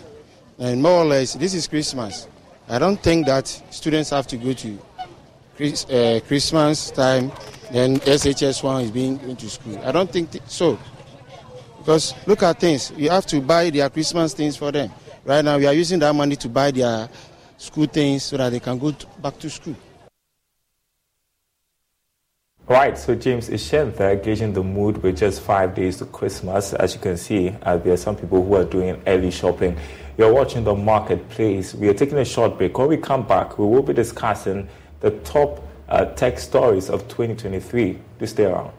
And 0.60 0.84
more 0.84 1.04
or 1.04 1.06
less, 1.06 1.36
this 1.36 1.54
is 1.54 1.68
Christmas. 1.68 2.28
I 2.68 2.80
don't 2.80 3.02
think 3.02 3.28
that 3.28 3.48
students 3.70 4.10
have 4.10 4.28
to 4.28 4.38
go 4.38 4.52
to 4.52 4.78
Chris, 5.56 5.86
uh, 5.86 6.20
Christmas 6.28 6.92
time, 6.92 7.32
then 7.72 8.00
SHS 8.02 8.62
one 8.62 8.84
is 8.84 8.92
being 8.92 9.18
going 9.18 9.38
to 9.38 9.50
school. 9.50 9.80
I 9.86 9.92
don't 9.94 10.12
think 10.12 10.32
th- 10.32 10.44
so. 10.48 10.78
Because 11.78 12.14
look 12.28 12.44
at 12.44 12.60
things, 12.60 12.92
you 12.98 13.10
have 13.10 13.26
to 13.28 13.40
buy 13.40 13.70
their 13.70 13.90
Christmas 13.90 14.34
things 14.34 14.58
for 14.58 14.72
them. 14.72 14.92
Right 15.24 15.44
now, 15.44 15.58
we 15.58 15.66
are 15.66 15.74
using 15.74 16.00
that 16.00 16.14
money 16.14 16.36
to 16.36 16.50
buy 16.50 16.72
their 16.72 17.10
school 17.58 17.86
things 17.86 18.24
so 18.24 18.38
that 18.38 18.50
they 18.50 18.60
can 18.60 18.78
go 18.78 18.92
to, 18.92 19.08
back 19.22 19.40
to 19.40 19.50
school. 19.50 19.76
Right, 22.68 22.96
so 22.98 23.16
James 23.16 23.50
Ishen 23.50 23.96
there 23.96 24.16
gauging 24.16 24.54
the 24.54 24.62
mood 24.62 25.02
with 25.02 25.18
just 25.18 25.42
five 25.42 25.74
days 25.74 25.98
to 25.98 26.06
Christmas. 26.06 26.74
As 26.74 26.94
you 26.94 27.02
can 27.02 27.18
see, 27.18 27.56
uh, 27.64 27.78
there 27.78 27.94
are 27.94 27.98
some 27.98 28.16
people 28.16 28.46
who 28.46 28.56
are 28.56 28.64
doing 28.66 29.02
early 29.08 29.32
shopping. 29.32 29.76
You're 30.20 30.34
watching 30.34 30.66
the 30.66 30.76
marketplace. 30.76 31.74
We 31.74 31.88
are 31.88 31.94
taking 31.94 32.18
a 32.18 32.26
short 32.26 32.58
break. 32.58 32.78
When 32.78 32.90
we 32.90 32.98
come 32.98 33.26
back, 33.26 33.58
we 33.58 33.66
will 33.66 33.82
be 33.82 33.94
discussing 33.94 34.68
the 35.00 35.12
top 35.12 35.66
uh, 35.88 36.08
tech 36.08 36.40
stories 36.40 36.90
of 36.90 37.08
2023. 37.08 37.98
Do 38.20 38.26
stay 38.26 38.44
around. 38.44 38.74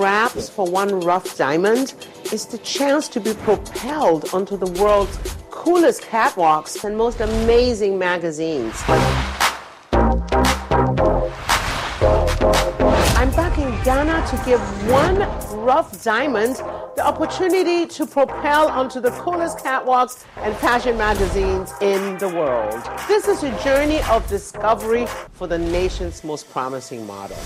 Up 0.00 0.32
for 0.32 0.64
one 0.66 1.00
rough 1.00 1.36
diamond 1.36 1.92
is 2.32 2.46
the 2.46 2.56
chance 2.58 3.06
to 3.08 3.20
be 3.20 3.34
propelled 3.34 4.32
onto 4.32 4.56
the 4.56 4.70
world's 4.80 5.18
coolest 5.50 6.02
catwalks 6.02 6.82
and 6.84 6.96
most 6.96 7.20
amazing 7.20 7.98
magazines. 7.98 8.82
I'm 13.16 13.30
back 13.32 13.58
in 13.58 13.70
Ghana 13.84 14.26
to 14.28 14.42
give 14.46 14.60
one 14.90 15.18
rough 15.64 16.02
diamond 16.02 16.56
the 16.96 17.06
opportunity 17.06 17.86
to 17.86 18.06
propel 18.06 18.68
onto 18.68 19.00
the 19.00 19.10
coolest 19.10 19.58
catwalks 19.58 20.24
and 20.36 20.56
fashion 20.56 20.96
magazines 20.96 21.72
in 21.82 22.16
the 22.18 22.28
world. 22.28 22.80
This 23.06 23.28
is 23.28 23.42
a 23.42 23.50
journey 23.62 24.00
of 24.04 24.26
discovery 24.28 25.06
for 25.32 25.46
the 25.46 25.58
nation's 25.58 26.24
most 26.24 26.50
promising 26.50 27.06
model. 27.06 27.36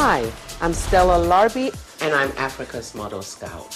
Hi, 0.00 0.30
I'm 0.60 0.74
Stella 0.74 1.18
Larby, 1.18 1.72
and 2.00 2.14
I'm 2.14 2.30
Africa's 2.36 2.94
Model 2.94 3.20
Scout. 3.20 3.66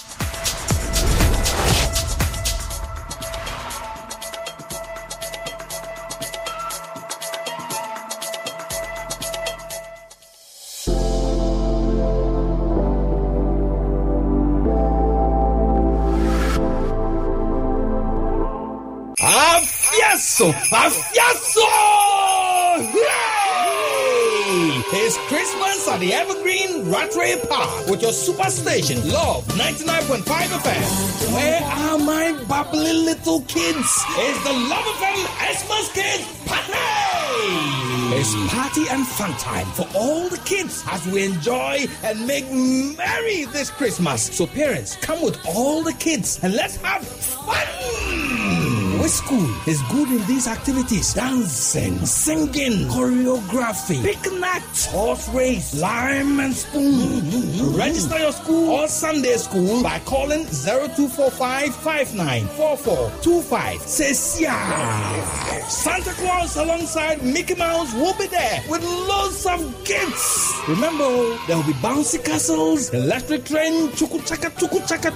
Afiaso! 19.18 20.52
Afiaso! 20.70 21.81
It's 24.94 25.16
Christmas 25.26 25.88
at 25.88 26.00
the 26.00 26.12
Evergreen 26.12 26.90
Rattray 26.90 27.40
Park 27.48 27.86
with 27.88 28.02
your 28.02 28.10
superstation, 28.12 29.10
Love 29.10 29.42
99.5 29.56 30.20
FM. 30.20 31.34
Where 31.34 31.62
are 31.62 31.96
my 31.96 32.38
bubbly 32.46 32.92
little 32.92 33.40
kids? 33.42 34.04
It's 34.10 34.44
the 34.44 34.52
Love 34.52 34.84
FM 34.84 35.16
Xmas 35.48 35.92
Kids 35.94 36.44
Party! 36.44 36.72
It's 38.14 38.52
party 38.52 38.82
and 38.90 39.06
fun 39.06 39.32
time 39.38 39.66
for 39.68 39.88
all 39.96 40.28
the 40.28 40.36
kids 40.44 40.84
as 40.90 41.06
we 41.06 41.24
enjoy 41.24 41.86
and 42.04 42.26
make 42.26 42.44
merry 42.52 43.46
this 43.46 43.70
Christmas. 43.70 44.20
So 44.36 44.46
parents, 44.46 44.96
come 44.96 45.22
with 45.22 45.38
all 45.46 45.82
the 45.82 45.94
kids 45.94 46.38
and 46.42 46.52
let's 46.52 46.76
have 46.76 47.06
fun! 47.08 48.11
Which 49.02 49.10
school 49.10 49.50
is 49.66 49.82
good 49.90 50.08
in 50.10 50.24
these 50.28 50.46
activities? 50.46 51.14
Dancing, 51.14 52.06
singing, 52.06 52.86
choreography, 52.86 54.00
picnic, 54.00 54.62
horse 54.94 55.28
race, 55.30 55.74
lime 55.80 56.38
and 56.38 56.54
spoon. 56.54 57.20
Mm-hmm. 57.20 57.76
Register 57.76 58.16
your 58.20 58.30
school 58.30 58.70
or 58.70 58.86
Sunday 58.86 59.36
school 59.38 59.82
by 59.82 59.98
calling 60.04 60.46
0245 60.46 61.74
594425. 61.74 63.80
Says. 63.80 64.38
Santa 65.68 66.10
Claus 66.12 66.56
alongside 66.56 67.24
Mickey 67.24 67.56
Mouse 67.56 67.92
will 67.94 68.14
be 68.18 68.28
there 68.28 68.62
with 68.68 68.84
loads 68.84 69.44
of 69.46 69.84
gifts. 69.84 70.52
Remember, 70.68 71.08
there 71.48 71.56
will 71.56 71.66
be 71.66 71.72
bouncy 71.82 72.24
castles, 72.24 72.90
electric 72.94 73.46
train, 73.46 73.88
chuku 73.98 74.24
chaka 74.24 74.48
chuku 74.50 74.78
chaka, 74.86 75.10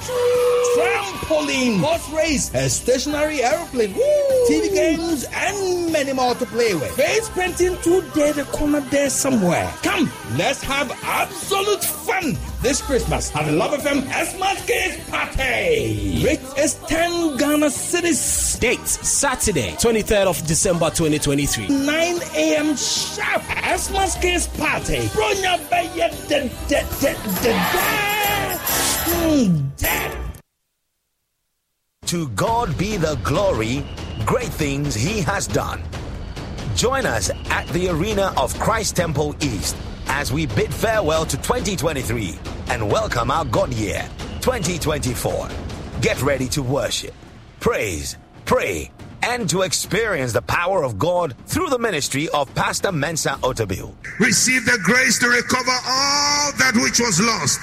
trampoline, 0.75 1.79
horse 1.79 2.11
race, 2.11 2.51
a 2.55 2.69
stationary 2.69 3.45
aeroplane, 3.45 3.76
Woo! 3.77 4.47
TV 4.49 4.73
games, 4.73 5.25
and 5.35 5.93
many 5.93 6.13
more 6.13 6.35
to 6.35 6.47
play 6.47 6.75
with. 6.75 6.91
Face 6.93 7.29
painting 7.31 7.77
today, 7.83 8.33
the 8.33 8.45
corner 8.53 8.81
there 8.81 9.11
somewhere. 9.11 9.71
Come, 9.83 10.11
let's 10.37 10.63
have 10.63 10.91
absolute 11.03 11.85
fun 11.85 12.39
this 12.63 12.81
Christmas 12.81 13.35
at 13.37 13.45
the 13.45 13.53
Love 13.53 13.73
FM 13.73 14.03
Xmas 14.03 14.65
Kids 14.67 15.11
Party. 15.11 16.25
Rate 16.25 16.41
is 16.57 16.75
10 16.87 17.37
Ghana 17.37 17.67
cedis. 17.67 18.59
Date 18.59 18.87
Saturday, 18.87 19.73
23rd 19.73 20.27
of 20.27 20.47
December 20.47 20.89
2023. 20.91 21.69
9 21.69 22.17
a.m. 22.35 22.77
sharp. 22.77 23.43
Xmas 23.79 24.17
Kids 24.17 24.47
Party. 24.47 25.01
Bronya 25.09 25.59
Baye 25.69 26.11
de 26.29 26.49
de 26.69 26.83
de 27.01 27.13
de 27.43 27.53
de. 27.53 28.27
Hmm, 29.09 30.26
To 32.07 32.29
God 32.29 32.79
be 32.79 32.97
the 32.97 33.17
glory, 33.25 33.85
great 34.25 34.51
things 34.51 34.95
He 34.95 35.23
has 35.23 35.49
done. 35.49 35.83
Join 36.77 37.05
us 37.05 37.33
at 37.51 37.67
the 37.71 37.89
arena 37.89 38.33
of 38.37 38.57
Christ 38.61 38.95
Temple 38.95 39.35
East 39.41 39.77
as 40.07 40.33
we 40.33 40.47
bid 40.47 40.73
farewell 40.73 41.27
to 41.27 41.37
2023 41.37 42.39
and 42.69 42.89
welcome 42.89 43.33
our 43.33 43.45
God 43.45 43.73
year 43.73 44.09
2024. 44.41 45.49
Get 46.01 46.23
ready 46.23 46.47
to 46.51 46.63
worship, 46.63 47.13
praise, 47.59 48.17
pray, 48.45 48.93
and 49.23 49.51
to 49.51 49.63
experience 49.63 50.33
the 50.33 50.43
power 50.43 50.85
of 50.85 51.01
God 51.01 51.35
through 51.47 51.71
the 51.71 51.79
ministry 51.79 52.29
of 52.29 52.55
Pastor 52.55 52.93
Mensa 52.93 53.31
Otabil. 53.43 53.93
Receive 54.21 54.65
the 54.65 54.79
grace 54.85 55.19
to 55.19 55.27
recover 55.27 55.73
all 55.73 56.53
that 56.53 56.75
which 56.77 57.01
was 57.01 57.21
lost, 57.21 57.59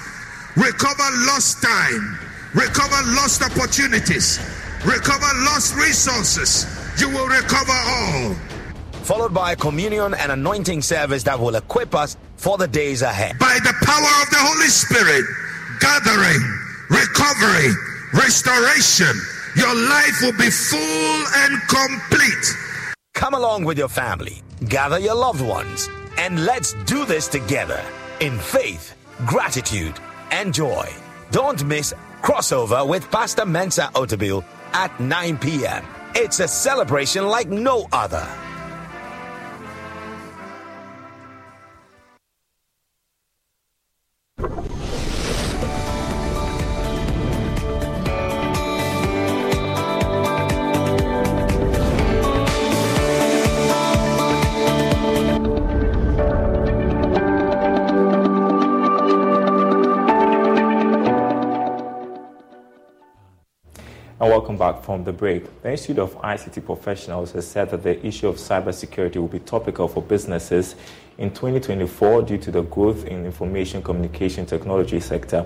recover 0.58 1.16
lost 1.28 1.64
time, 1.64 2.20
recover 2.54 2.96
lost 3.14 3.44
opportunities, 3.44 4.40
recover 4.86 5.28
lost 5.44 5.76
resources. 5.76 6.66
You 7.00 7.10
will 7.10 7.28
recover 7.28 7.74
all. 7.74 8.36
Followed 9.04 9.34
by 9.34 9.52
a 9.52 9.56
communion 9.56 10.14
and 10.14 10.32
anointing 10.32 10.82
service 10.82 11.24
that 11.24 11.40
will 11.40 11.56
equip 11.56 11.94
us 11.96 12.16
for 12.38 12.58
the 12.58 12.68
days 12.68 13.02
ahead. 13.02 13.38
By 13.40 13.60
the 13.64 13.74
power 13.84 14.22
of 14.22 14.30
the 14.30 14.40
Holy 14.40 14.68
Spirit, 14.68 15.26
gathering, 15.80 16.42
recovery, 16.90 17.72
restoration, 18.14 19.20
your 19.56 19.76
life 19.76 20.22
will 20.22 20.38
be 20.38 20.50
full 20.50 21.24
and 21.36 21.62
complete. 21.68 22.58
Come 23.14 23.34
along 23.34 23.66
with 23.66 23.78
your 23.78 23.90
family, 23.90 24.42
gather 24.70 25.00
your 25.00 25.16
loved 25.16 25.42
ones, 25.42 25.90
and 26.18 26.46
let's 26.46 26.74
do 26.86 27.06
this 27.06 27.28
together 27.28 27.84
in 28.20 28.38
faith, 28.38 28.96
gratitude, 29.26 29.96
and 30.32 30.54
joy. 30.54 30.90
Don't 31.32 31.64
miss 31.66 31.94
crossover 32.24 32.88
with 32.88 33.10
Pastor 33.12 33.46
Mensa 33.46 33.92
Otabil 33.94 34.44
at 34.74 34.98
9 35.00 35.38
p.m. 35.38 35.84
It's 36.16 36.40
a 36.40 36.48
celebration 36.48 37.28
like 37.28 37.50
no 37.50 37.88
other. 37.92 38.28
Welcome 64.34 64.58
back 64.58 64.84
from 64.84 65.04
the 65.04 65.14
break. 65.14 65.62
The 65.62 65.70
Institute 65.70 66.00
of 66.00 66.20
ICT 66.22 66.66
Professionals 66.66 67.34
has 67.34 67.46
said 67.46 67.70
that 67.70 67.84
the 67.84 68.04
issue 68.04 68.28
of 68.28 68.38
cybersecurity 68.38 69.18
will 69.18 69.28
be 69.28 69.38
topical 69.38 69.88
for 69.88 70.02
businesses 70.02 70.74
in 71.20 71.30
2024 71.30 72.24
due 72.24 72.40
to 72.40 72.50
the 72.50 72.64
growth 72.64 73.06
in 73.06 73.28
information 73.28 73.84
communication 73.84 74.48
technology 74.48 75.00
sector. 75.00 75.46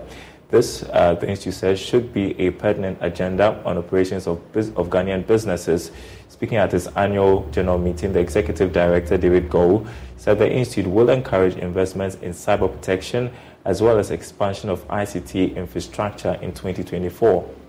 This, 0.50 0.84
uh, 0.94 1.16
the 1.16 1.28
Institute 1.28 1.56
says, 1.56 1.80
should 1.82 2.14
be 2.14 2.40
a 2.40 2.52
pertinent 2.52 2.98
agenda 3.02 3.62
on 3.66 3.78
operations 3.78 4.26
of, 4.26 4.38
of 4.56 4.88
Ghanaian 4.88 5.28
businesses. 5.28 5.92
Speaking 6.30 6.58
at 6.58 6.74
its 6.74 6.88
annual 6.96 7.46
general 7.52 7.78
meeting, 7.78 8.14
the 8.14 8.22
Executive 8.22 8.72
Director, 8.72 9.18
David 9.18 9.50
Gow, 9.50 9.86
said 10.16 10.40
the 10.40 10.50
Institute 10.50 10.90
will 10.90 11.10
encourage 11.10 11.58
investments 11.58 12.16
in 12.22 12.32
cyber 12.32 12.72
protection 12.72 13.34
as 13.66 13.82
well 13.82 14.00
as 14.00 14.12
expansion 14.12 14.70
of 14.70 14.88
ICT 14.88 15.58
infrastructure 15.58 16.40
in 16.42 16.54
2024. 16.54 17.67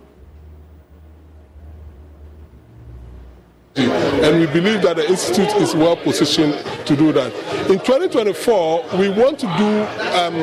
And 3.87 4.41
we 4.41 4.47
believe 4.47 4.83
that 4.83 4.97
the 4.97 5.09
institute 5.09 5.55
is 5.57 5.75
well 5.75 5.97
positioned 5.97 6.55
to 6.87 6.97
do 6.97 7.13
that. 7.13 7.33
In 7.71 7.79
2024, 7.79 8.85
we 8.99 9.09
want 9.09 9.39
to 9.41 9.47
do 9.57 9.83
um, 10.17 10.35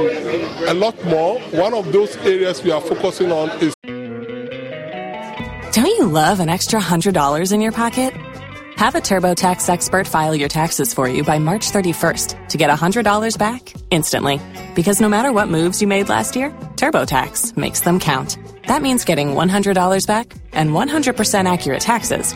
a 0.68 0.74
lot 0.74 1.04
more. 1.06 1.40
One 1.52 1.74
of 1.74 1.92
those 1.92 2.16
areas 2.18 2.64
we 2.64 2.72
are 2.72 2.82
focusing 2.82 3.32
on 3.32 3.50
is. 3.62 3.74
Don't 5.74 5.86
you 5.86 6.06
love 6.08 6.40
an 6.40 6.50
extra 6.50 6.80
$100 6.80 7.52
in 7.52 7.62
your 7.62 7.72
pocket? 7.72 8.14
Have 8.78 8.96
a 8.96 9.00
TurboTax 9.00 9.70
expert 9.70 10.06
file 10.06 10.36
your 10.36 10.50
taxes 10.50 10.94
for 10.94 11.08
you 11.08 11.24
by 11.24 11.40
March 11.40 11.72
31st 11.72 12.50
to 12.50 12.58
get 12.58 12.70
$100 12.70 13.38
back 13.38 13.74
instantly. 13.90 14.40
Because 14.76 15.00
no 15.00 15.08
matter 15.08 15.32
what 15.32 15.48
moves 15.48 15.82
you 15.82 15.88
made 15.88 16.10
last 16.10 16.36
year, 16.36 16.50
TurboTax 16.76 17.56
makes 17.56 17.82
them 17.82 18.00
count. 18.00 18.38
That 18.68 18.82
means 18.82 19.06
getting 19.06 19.30
$100 19.30 20.08
back 20.08 20.34
and 20.52 20.72
100% 20.72 21.52
accurate 21.52 21.82
taxes 21.82 22.36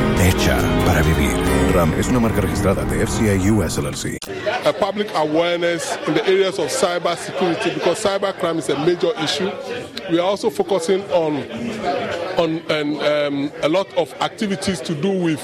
Hecha 0.21 0.61
para 0.85 1.01
vivir. 1.01 1.31
RAM 1.73 1.95
es 1.97 2.07
una 2.09 2.19
marca 2.19 2.41
registrada 2.41 2.85
de 2.85 3.03
FCA 3.07 3.33
US 3.53 3.79
LLC. 3.79 4.17
A 4.65 4.71
public 4.71 5.09
awareness 5.15 5.97
in 6.07 6.13
the 6.13 6.23
areas 6.27 6.59
of 6.59 6.67
cyber 6.67 7.17
security 7.17 7.71
because 7.71 7.99
cyber 8.03 8.31
crime 8.37 8.59
is 8.59 8.69
a 8.69 8.77
major 8.85 9.11
issue. 9.23 9.49
We 10.11 10.19
are 10.19 10.27
also 10.29 10.51
focusing 10.51 11.01
on 11.11 11.43
on 12.37 12.61
and, 12.69 13.01
um, 13.01 13.51
a 13.63 13.67
lot 13.67 13.87
of 13.97 14.13
activities 14.21 14.79
to 14.81 14.93
do 14.93 15.09
with 15.09 15.41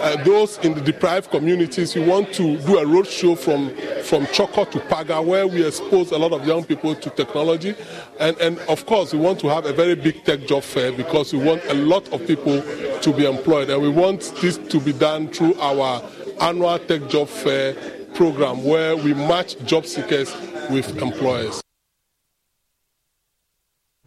uh, 0.00 0.22
those 0.24 0.58
in 0.58 0.74
the 0.74 0.80
deprived 0.80 1.30
communities. 1.30 1.94
We 1.94 2.04
want 2.04 2.32
to 2.34 2.56
do 2.58 2.78
a 2.78 2.84
roadshow 2.84 3.36
from 3.38 3.70
from 4.02 4.26
Chorkor 4.26 4.70
to 4.72 4.80
Paga 4.80 5.22
where 5.22 5.46
we 5.46 5.64
expose 5.66 6.10
a 6.10 6.18
lot 6.18 6.32
of 6.32 6.46
young 6.46 6.64
people 6.64 6.94
to 6.94 7.10
technology, 7.10 7.74
and 8.18 8.36
and 8.38 8.58
of 8.60 8.86
course 8.86 9.12
we 9.12 9.18
want 9.18 9.40
to 9.40 9.48
have 9.48 9.66
a 9.66 9.72
very 9.72 9.94
big 9.94 10.24
tech 10.24 10.46
job 10.46 10.62
fair 10.62 10.92
because 10.92 11.32
we 11.32 11.38
want 11.38 11.64
a 11.66 11.74
lot 11.74 12.12
of 12.12 12.26
people 12.26 12.60
to 13.00 13.12
be 13.12 13.26
employed, 13.26 13.70
and 13.70 13.80
we 13.80 13.88
want 13.88 14.20
this 14.40 14.58
to 14.58 14.80
be 14.80 14.92
done 14.92 15.28
through 15.28 15.54
our 15.60 16.02
annual 16.40 16.78
tech 16.78 17.08
job 17.08 17.28
fair 17.28 17.74
program 18.14 18.64
where 18.64 18.96
we 18.96 19.14
match 19.14 19.58
job 19.64 19.86
seekers 19.86 20.34
with 20.70 20.96
employers. 21.00 21.59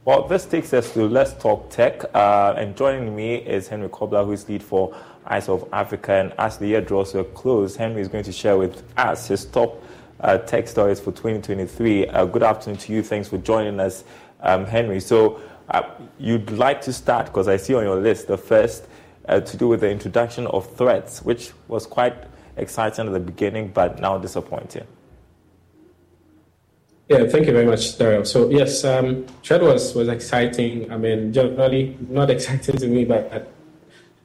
Well, 0.05 0.27
this 0.27 0.45
takes 0.45 0.73
us 0.73 0.93
to 0.95 1.07
Let's 1.07 1.31
Talk 1.31 1.69
Tech. 1.69 2.03
Uh, 2.13 2.55
and 2.57 2.75
joining 2.75 3.15
me 3.15 3.35
is 3.35 3.69
Henry 3.69 3.87
Kobler, 3.87 4.25
who 4.25 4.33
is 4.33 4.49
lead 4.49 4.61
for 4.61 4.93
Eyes 5.25 5.47
of 5.47 5.65
Africa. 5.71 6.11
And 6.11 6.33
as 6.37 6.57
the 6.57 6.67
year 6.67 6.81
draws 6.81 7.13
to 7.13 7.19
a 7.19 7.23
close, 7.23 7.77
Henry 7.77 8.01
is 8.01 8.09
going 8.09 8.25
to 8.25 8.33
share 8.33 8.57
with 8.57 8.83
us 8.97 9.29
his 9.29 9.45
top 9.45 9.81
uh, 10.19 10.39
tech 10.39 10.67
stories 10.67 10.99
for 10.99 11.13
2023. 11.13 12.07
Uh, 12.09 12.25
good 12.25 12.43
afternoon 12.43 12.77
to 12.79 12.91
you. 12.91 13.01
Thanks 13.01 13.29
for 13.29 13.37
joining 13.37 13.79
us, 13.79 14.03
um, 14.41 14.65
Henry. 14.65 14.99
So, 14.99 15.39
uh, 15.69 15.83
you'd 16.19 16.51
like 16.51 16.81
to 16.81 16.91
start, 16.91 17.27
because 17.27 17.47
I 17.47 17.55
see 17.55 17.73
on 17.73 17.83
your 17.83 18.01
list 18.01 18.27
the 18.27 18.37
first 18.37 18.87
uh, 19.29 19.39
to 19.39 19.55
do 19.55 19.69
with 19.69 19.79
the 19.79 19.89
introduction 19.89 20.47
of 20.47 20.69
Threads, 20.75 21.23
which 21.23 21.53
was 21.69 21.87
quite 21.87 22.15
exciting 22.57 23.07
at 23.07 23.13
the 23.13 23.21
beginning, 23.21 23.69
but 23.69 24.01
now 24.01 24.17
disappointing. 24.17 24.85
Yeah, 27.13 27.27
thank 27.27 27.45
you 27.45 27.53
very 27.53 27.67
much, 27.67 27.99
Daryl. 27.99 28.25
So 28.25 28.49
yes, 28.49 28.83
um, 28.83 29.27
was 29.47 29.93
was 29.93 30.07
exciting. 30.07 30.91
I 30.91 30.97
mean, 30.97 31.31
generally 31.31 31.95
not 32.09 32.29
exciting 32.35 32.77
to 32.77 32.87
me, 32.87 33.05
but 33.05 33.53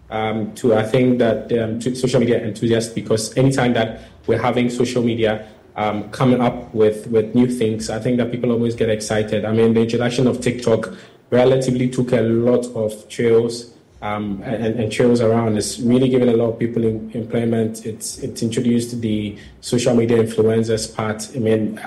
um, 0.09 0.55
to 0.55 0.75
I 0.75 0.85
think 0.85 1.19
that 1.19 1.53
um, 1.53 1.81
to 1.81 1.95
social 1.95 2.19
media 2.19 2.43
enthusiasts 2.43 2.95
because 2.95 3.37
anytime 3.37 3.75
that 3.75 4.01
we're 4.27 4.41
having 4.41 4.71
social 4.71 5.03
media 5.03 5.47
um, 5.77 6.09
coming 6.13 6.41
up 6.41 6.75
with 6.75 7.07
with 7.09 7.35
new 7.35 7.47
things, 7.47 7.91
I 7.91 7.99
think 7.99 8.17
that 8.17 8.31
people 8.31 8.53
always 8.53 8.75
get 8.75 8.89
excited. 8.89 9.45
I 9.45 9.53
mean, 9.53 9.75
the 9.75 9.83
introduction 9.83 10.27
of 10.27 10.41
TikTok 10.41 10.89
relatively 11.29 11.91
took 11.91 12.13
a 12.13 12.23
lot 12.23 12.65
of 12.75 13.07
trails. 13.11 13.75
Um, 14.01 14.43
and, 14.45 14.79
and, 14.79 14.93
trails 14.93 15.21
around. 15.21 15.59
It's 15.59 15.81
really 15.81 16.09
given 16.09 16.29
a 16.29 16.37
lot 16.37 16.51
of 16.51 16.59
people 16.61 16.85
employment. 16.85 17.85
It's 17.85 18.19
it's 18.19 18.45
introduced 18.45 19.01
the 19.01 19.37
social 19.61 19.93
media 19.93 20.23
influencers 20.23 20.95
part. 20.95 21.29
I 21.35 21.41
mean, 21.41 21.81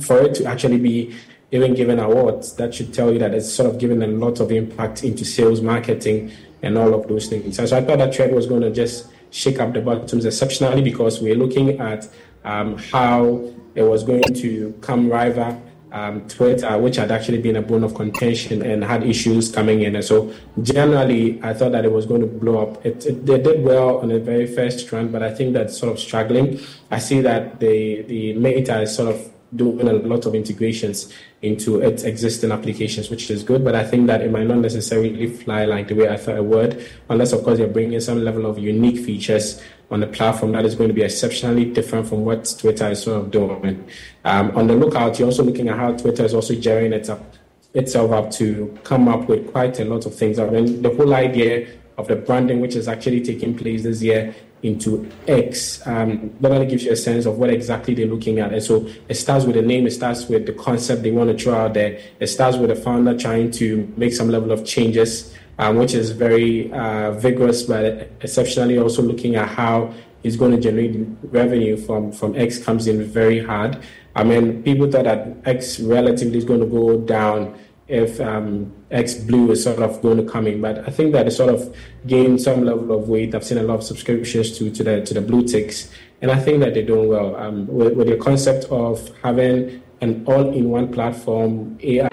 for 0.00 0.20
it 0.22 0.34
to 0.36 0.46
actually 0.46 0.78
be 0.78 1.14
even 1.50 1.74
given 1.74 1.98
awards, 1.98 2.54
that 2.54 2.74
should 2.74 2.94
tell 2.94 3.12
you 3.12 3.18
that 3.18 3.34
it's 3.34 3.52
sort 3.52 3.68
of 3.68 3.78
given 3.78 4.02
a 4.02 4.06
lot 4.06 4.40
of 4.40 4.50
impact 4.50 5.04
into 5.04 5.24
sales, 5.24 5.60
marketing, 5.60 6.32
and 6.62 6.78
all 6.78 6.94
of 6.94 7.06
those 7.08 7.28
things. 7.28 7.56
So, 7.56 7.66
so 7.66 7.76
I 7.76 7.82
thought 7.82 7.98
that 7.98 8.12
trend 8.12 8.34
was 8.34 8.46
going 8.46 8.62
to 8.62 8.70
just 8.70 9.10
shake 9.30 9.60
up 9.60 9.72
the 9.74 9.80
bottoms 9.80 10.24
exceptionally 10.24 10.82
because 10.82 11.20
we're 11.20 11.34
looking 11.34 11.78
at 11.80 12.08
um, 12.44 12.78
how 12.78 13.52
it 13.74 13.82
was 13.82 14.02
going 14.02 14.22
to 14.22 14.72
come 14.80 15.10
rival 15.10 15.62
um, 15.92 16.26
Twitter, 16.26 16.78
which 16.78 16.96
had 16.96 17.10
actually 17.12 17.38
been 17.38 17.56
a 17.56 17.62
bone 17.62 17.84
of 17.84 17.94
contention 17.94 18.62
and 18.62 18.82
had 18.82 19.02
issues 19.02 19.52
coming 19.52 19.82
in. 19.82 19.94
And 19.94 20.04
so 20.04 20.32
generally, 20.62 21.42
I 21.42 21.52
thought 21.52 21.72
that 21.72 21.84
it 21.84 21.92
was 21.92 22.06
going 22.06 22.22
to 22.22 22.26
blow 22.26 22.62
up. 22.62 22.84
It, 22.84 23.04
it, 23.04 23.26
they 23.26 23.40
did 23.40 23.62
well 23.62 23.98
on 23.98 24.08
the 24.08 24.18
very 24.18 24.46
first 24.46 24.90
run, 24.90 25.08
but 25.08 25.22
I 25.22 25.34
think 25.34 25.52
that's 25.52 25.76
sort 25.76 25.92
of 25.92 26.00
struggling. 26.00 26.60
I 26.90 26.98
see 26.98 27.20
that 27.20 27.60
the, 27.60 28.02
the 28.02 28.32
Meta 28.34 28.80
is 28.80 28.94
sort 28.94 29.14
of 29.14 29.31
doing 29.54 29.86
a 29.86 29.92
lot 29.92 30.26
of 30.26 30.34
integrations 30.34 31.12
into 31.42 31.80
its 31.80 32.04
existing 32.04 32.52
applications, 32.52 33.10
which 33.10 33.30
is 33.30 33.42
good. 33.42 33.64
But 33.64 33.74
I 33.74 33.84
think 33.84 34.06
that 34.06 34.22
it 34.22 34.30
might 34.30 34.46
not 34.46 34.58
necessarily 34.58 35.26
fly 35.26 35.64
like 35.64 35.88
the 35.88 35.94
way 35.94 36.08
I 36.08 36.16
thought 36.16 36.36
it 36.36 36.44
would, 36.44 36.88
unless, 37.08 37.32
of 37.32 37.42
course, 37.44 37.58
you're 37.58 37.68
bringing 37.68 38.00
some 38.00 38.24
level 38.24 38.46
of 38.46 38.58
unique 38.58 39.04
features 39.04 39.62
on 39.90 40.00
the 40.00 40.06
platform 40.06 40.52
that 40.52 40.64
is 40.64 40.74
going 40.74 40.88
to 40.88 40.94
be 40.94 41.02
exceptionally 41.02 41.66
different 41.66 42.08
from 42.08 42.24
what 42.24 42.54
Twitter 42.58 42.88
is 42.88 43.02
sort 43.02 43.20
of 43.20 43.30
doing. 43.30 43.86
Um, 44.24 44.56
on 44.56 44.66
the 44.66 44.74
lookout, 44.74 45.18
you're 45.18 45.26
also 45.26 45.42
looking 45.42 45.68
at 45.68 45.76
how 45.76 45.92
Twitter 45.92 46.24
is 46.24 46.32
also 46.32 46.54
gearing 46.54 46.94
up, 46.94 47.34
itself 47.74 48.10
up 48.12 48.30
to 48.32 48.78
come 48.84 49.08
up 49.08 49.28
with 49.28 49.52
quite 49.52 49.78
a 49.80 49.84
lot 49.84 50.06
of 50.06 50.14
things. 50.14 50.38
I 50.38 50.48
mean, 50.48 50.80
the 50.80 50.94
whole 50.94 51.12
idea 51.14 51.68
of 51.98 52.08
the 52.08 52.16
branding, 52.16 52.60
which 52.60 52.74
is 52.74 52.88
actually 52.88 53.20
taking 53.20 53.56
place 53.56 53.82
this 53.82 54.02
year, 54.02 54.34
into 54.62 55.10
X, 55.26 55.84
um, 55.86 56.32
only 56.44 56.66
gives 56.66 56.84
you 56.84 56.92
a 56.92 56.96
sense 56.96 57.26
of 57.26 57.38
what 57.38 57.50
exactly 57.50 57.94
they're 57.94 58.06
looking 58.06 58.38
at. 58.38 58.52
And 58.52 58.62
so 58.62 58.86
it 59.08 59.14
starts 59.14 59.44
with 59.44 59.56
the 59.56 59.62
name, 59.62 59.86
it 59.86 59.90
starts 59.90 60.28
with 60.28 60.46
the 60.46 60.52
concept 60.52 61.02
they 61.02 61.10
want 61.10 61.36
to 61.36 61.42
throw 61.42 61.54
out 61.54 61.74
there. 61.74 62.00
It 62.20 62.28
starts 62.28 62.56
with 62.56 62.70
the 62.70 62.76
founder 62.76 63.16
trying 63.18 63.50
to 63.52 63.92
make 63.96 64.12
some 64.12 64.28
level 64.28 64.52
of 64.52 64.64
changes, 64.64 65.34
um, 65.58 65.76
which 65.76 65.94
is 65.94 66.10
very 66.10 66.72
uh, 66.72 67.12
vigorous, 67.12 67.64
but 67.64 68.10
exceptionally 68.20 68.78
also 68.78 69.02
looking 69.02 69.34
at 69.36 69.48
how 69.48 69.92
he's 70.22 70.36
going 70.36 70.52
to 70.52 70.60
generate 70.60 70.94
revenue 71.24 71.76
from, 71.76 72.12
from 72.12 72.36
X 72.36 72.62
comes 72.62 72.86
in 72.86 73.02
very 73.02 73.44
hard. 73.44 73.82
I 74.14 74.22
mean, 74.24 74.62
people 74.62 74.90
thought 74.90 75.04
that 75.04 75.36
X 75.44 75.80
relatively 75.80 76.38
is 76.38 76.44
going 76.44 76.60
to 76.60 76.66
go 76.66 76.98
down 76.98 77.58
if 77.88 78.20
um, 78.20 78.72
X 78.90 79.14
Blue 79.14 79.50
is 79.50 79.64
sort 79.64 79.80
of 79.80 80.00
going 80.02 80.18
to 80.18 80.30
come 80.30 80.46
in. 80.46 80.60
But 80.60 80.86
I 80.88 80.90
think 80.90 81.12
that 81.12 81.26
it 81.26 81.32
sort 81.32 81.52
of 81.52 81.74
gained 82.06 82.40
some 82.40 82.64
level 82.64 82.92
of 82.92 83.08
weight. 83.08 83.34
I've 83.34 83.44
seen 83.44 83.58
a 83.58 83.62
lot 83.62 83.76
of 83.76 83.84
subscriptions 83.84 84.56
to, 84.58 84.70
to 84.70 84.84
the 84.84 85.02
to 85.02 85.14
the 85.14 85.20
blue 85.20 85.46
ticks, 85.46 85.90
and 86.20 86.30
I 86.30 86.38
think 86.38 86.60
that 86.60 86.74
they're 86.74 86.86
doing 86.86 87.08
well. 87.08 87.36
Um, 87.36 87.66
with, 87.66 87.94
with 87.94 88.08
the 88.08 88.16
concept 88.16 88.64
of 88.66 89.10
having 89.22 89.82
an 90.00 90.24
all-in-one 90.26 90.92
platform, 90.92 91.78
AI. 91.82 92.08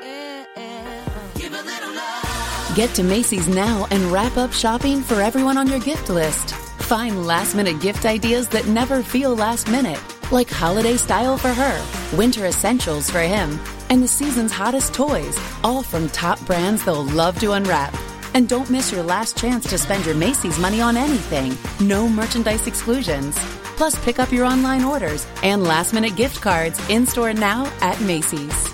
Get 2.76 2.94
to 2.96 3.04
Macy's 3.04 3.48
now 3.48 3.88
and 3.90 4.02
wrap 4.12 4.38
up 4.38 4.54
shopping 4.54 5.02
for 5.02 5.16
everyone 5.16 5.58
on 5.58 5.68
your 5.68 5.80
gift 5.80 6.10
list. 6.10 6.54
Find 6.84 7.26
last 7.26 7.56
minute 7.56 7.82
gift 7.82 8.06
ideas 8.06 8.48
that 8.50 8.68
never 8.68 9.02
feel 9.02 9.36
last 9.36 9.68
minute, 9.70 10.00
like 10.32 10.50
holiday 10.50 10.96
style 10.96 11.38
for 11.38 11.52
her, 11.52 12.16
winter 12.16 12.46
essentials 12.46 13.10
for 13.10 13.20
him 13.20 13.60
and 13.90 14.04
the 14.04 14.08
season's 14.08 14.52
hottest 14.52 14.94
toys, 14.94 15.38
all 15.64 15.84
from 15.84 16.10
top 16.10 16.44
brands 16.46 16.86
they'll 16.86 17.04
love 17.04 17.40
to 17.40 17.54
unwrap. 17.54 17.94
And 18.34 18.48
don't 18.48 18.70
miss 18.70 18.92
your 18.92 19.04
last 19.04 19.38
chance 19.38 19.68
to 19.70 19.78
spend 19.78 20.06
your 20.06 20.16
Macy's 20.16 20.60
money 20.60 20.82
on 20.82 20.96
anything. 20.96 21.58
No 21.86 22.08
merchandise 22.08 22.68
exclusions. 22.68 23.38
Plus, 23.76 23.96
pick 24.04 24.20
up 24.20 24.32
your 24.32 24.46
online 24.46 24.84
orders 24.84 25.26
and 25.42 25.64
last 25.64 25.94
minute 25.94 26.16
gift 26.16 26.42
cards 26.42 26.80
in 26.90 27.06
store 27.06 27.34
now 27.34 27.66
at 27.82 28.00
Macy's. 28.02 28.68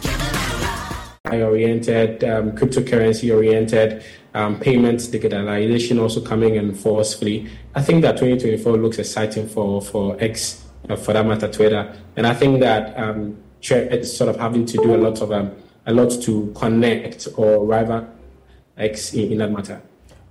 I 1.26 1.42
Oriented, 1.42 2.24
um, 2.24 2.52
cryptocurrency 2.52 3.34
oriented, 3.34 4.04
um, 4.34 4.60
payments, 4.60 5.08
digitalization 5.08 6.00
also 6.00 6.22
coming 6.22 6.56
in 6.56 6.76
forcefully. 6.76 7.50
I 7.74 7.82
think 7.82 8.02
that 8.02 8.18
2024 8.18 8.78
looks 8.78 9.00
exciting 9.00 9.48
for, 9.48 9.82
for 9.82 10.18
X, 10.20 10.66
uh, 10.90 10.96
for 10.96 11.14
that 11.14 11.26
matter, 11.26 11.52
Twitter. 11.52 11.96
And 12.16 12.28
I 12.28 12.34
think 12.34 12.60
that 12.60 12.98
um, 13.00 13.38
sort 13.68 14.30
of 14.30 14.38
having 14.38 14.66
to 14.66 14.78
do 14.78 14.96
a 14.96 14.98
lot 14.98 15.22
of 15.22 15.32
um, 15.32 15.52
a 15.86 15.94
lot 15.94 16.10
to 16.24 16.54
connect 16.56 17.28
or 17.38 17.66
rather 17.66 18.08
X 18.78 19.14
in, 19.14 19.32
in 19.34 19.38
that 19.40 19.52
matter. 19.52 19.82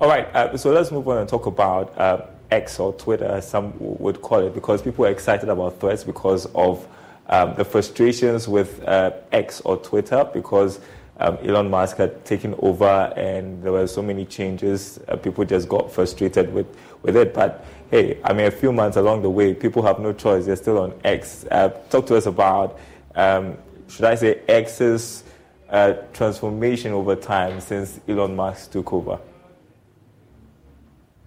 All 0.01 0.09
right, 0.09 0.27
uh, 0.35 0.57
so 0.57 0.73
let's 0.73 0.91
move 0.91 1.09
on 1.09 1.19
and 1.19 1.29
talk 1.29 1.47
about 1.47 1.97
uh, 1.99 2.27
X 2.51 2.79
or 2.79 2.93
Twitter, 2.93 3.41
some 3.41 3.73
would 3.79 4.21
call 4.21 4.41
it, 4.41 4.55
because 4.55 4.83
people 4.83 5.07
are 5.07 5.11
excited 5.11 5.49
about 5.49 5.81
Threads 5.81 6.05
because 6.05 6.47
of 6.55 6.87
um, 7.29 7.55
the 7.55 7.65
frustrations 7.65 8.49
with 8.49 8.83
uh, 8.87 9.13
X 9.33 9.61
or 9.63 9.77
Twitter, 9.79 10.29
because 10.33 10.81
um, 11.19 11.39
Elon 11.43 11.71
Musk 11.71 11.97
had 11.97 12.25
taken 12.25 12.55
over 12.59 13.13
and 13.17 13.63
there 13.63 13.73
were 13.73 13.87
so 13.87 14.03
many 14.03 14.25
changes. 14.25 14.99
Uh, 15.09 15.17
people 15.17 15.45
just 15.45 15.69
got 15.69 15.91
frustrated 15.91 16.53
with, 16.53 16.67
with 17.03 17.17
it. 17.17 17.33
But 17.33 17.65
hey, 17.91 18.19
I 18.25 18.33
mean, 18.33 18.47
a 18.47 18.51
few 18.51 18.73
months 18.73 18.97
along 18.97 19.23
the 19.23 19.31
way, 19.31 19.55
people 19.55 19.83
have 19.83 20.01
no 20.01 20.13
choice. 20.13 20.47
They're 20.47 20.57
still 20.57 20.79
on 20.79 20.93
X. 21.05 21.47
Uh, 21.51 21.69
talk 21.89 22.07
to 22.07 22.17
us 22.17 22.27
about, 22.27 22.79
um, 23.15 23.57
should 23.89 24.05
I 24.05 24.15
say, 24.15 24.41
X's 24.49 25.25
uh, 25.69 25.95
transformation 26.13 26.93
over 26.93 27.17
time 27.17 27.61
since 27.61 28.01
Elon 28.09 28.37
Musk 28.37 28.73
took 28.73 28.93
over. 28.93 29.19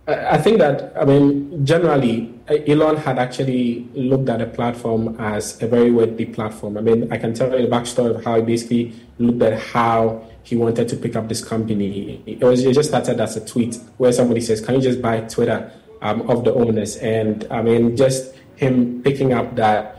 I 0.07 0.37
think 0.37 0.59
that, 0.59 0.93
I 0.95 1.03
mean, 1.03 1.65
generally, 1.65 2.33
Elon 2.47 2.95
had 2.95 3.19
actually 3.19 3.89
looked 3.93 4.29
at 4.29 4.39
the 4.39 4.45
platform 4.45 5.17
as 5.19 5.61
a 5.61 5.67
very 5.67 5.91
worthy 5.91 6.25
platform. 6.25 6.77
I 6.77 6.81
mean, 6.81 7.11
I 7.11 7.17
can 7.17 7.33
tell 7.33 7.51
you 7.51 7.67
the 7.67 7.75
backstory 7.75 8.15
of 8.15 8.23
how 8.23 8.37
he 8.37 8.41
basically 8.41 8.93
looked 9.19 9.41
at 9.41 9.59
how 9.59 10.25
he 10.43 10.55
wanted 10.55 10.87
to 10.87 10.95
pick 10.95 11.17
up 11.17 11.27
this 11.27 11.43
company. 11.43 12.23
It, 12.25 12.41
was, 12.41 12.63
it 12.63 12.73
just 12.73 12.87
started 12.87 13.19
as 13.19 13.35
a 13.35 13.45
tweet 13.45 13.77
where 13.97 14.13
somebody 14.13 14.39
says, 14.39 14.61
Can 14.61 14.75
you 14.75 14.81
just 14.81 15.01
buy 15.01 15.19
Twitter 15.21 15.69
um, 16.01 16.21
of 16.29 16.45
the 16.45 16.53
owners? 16.53 16.95
And 16.97 17.45
I 17.51 17.61
mean, 17.61 17.97
just 17.97 18.33
him 18.55 19.03
picking 19.03 19.33
up 19.33 19.55
that 19.57 19.96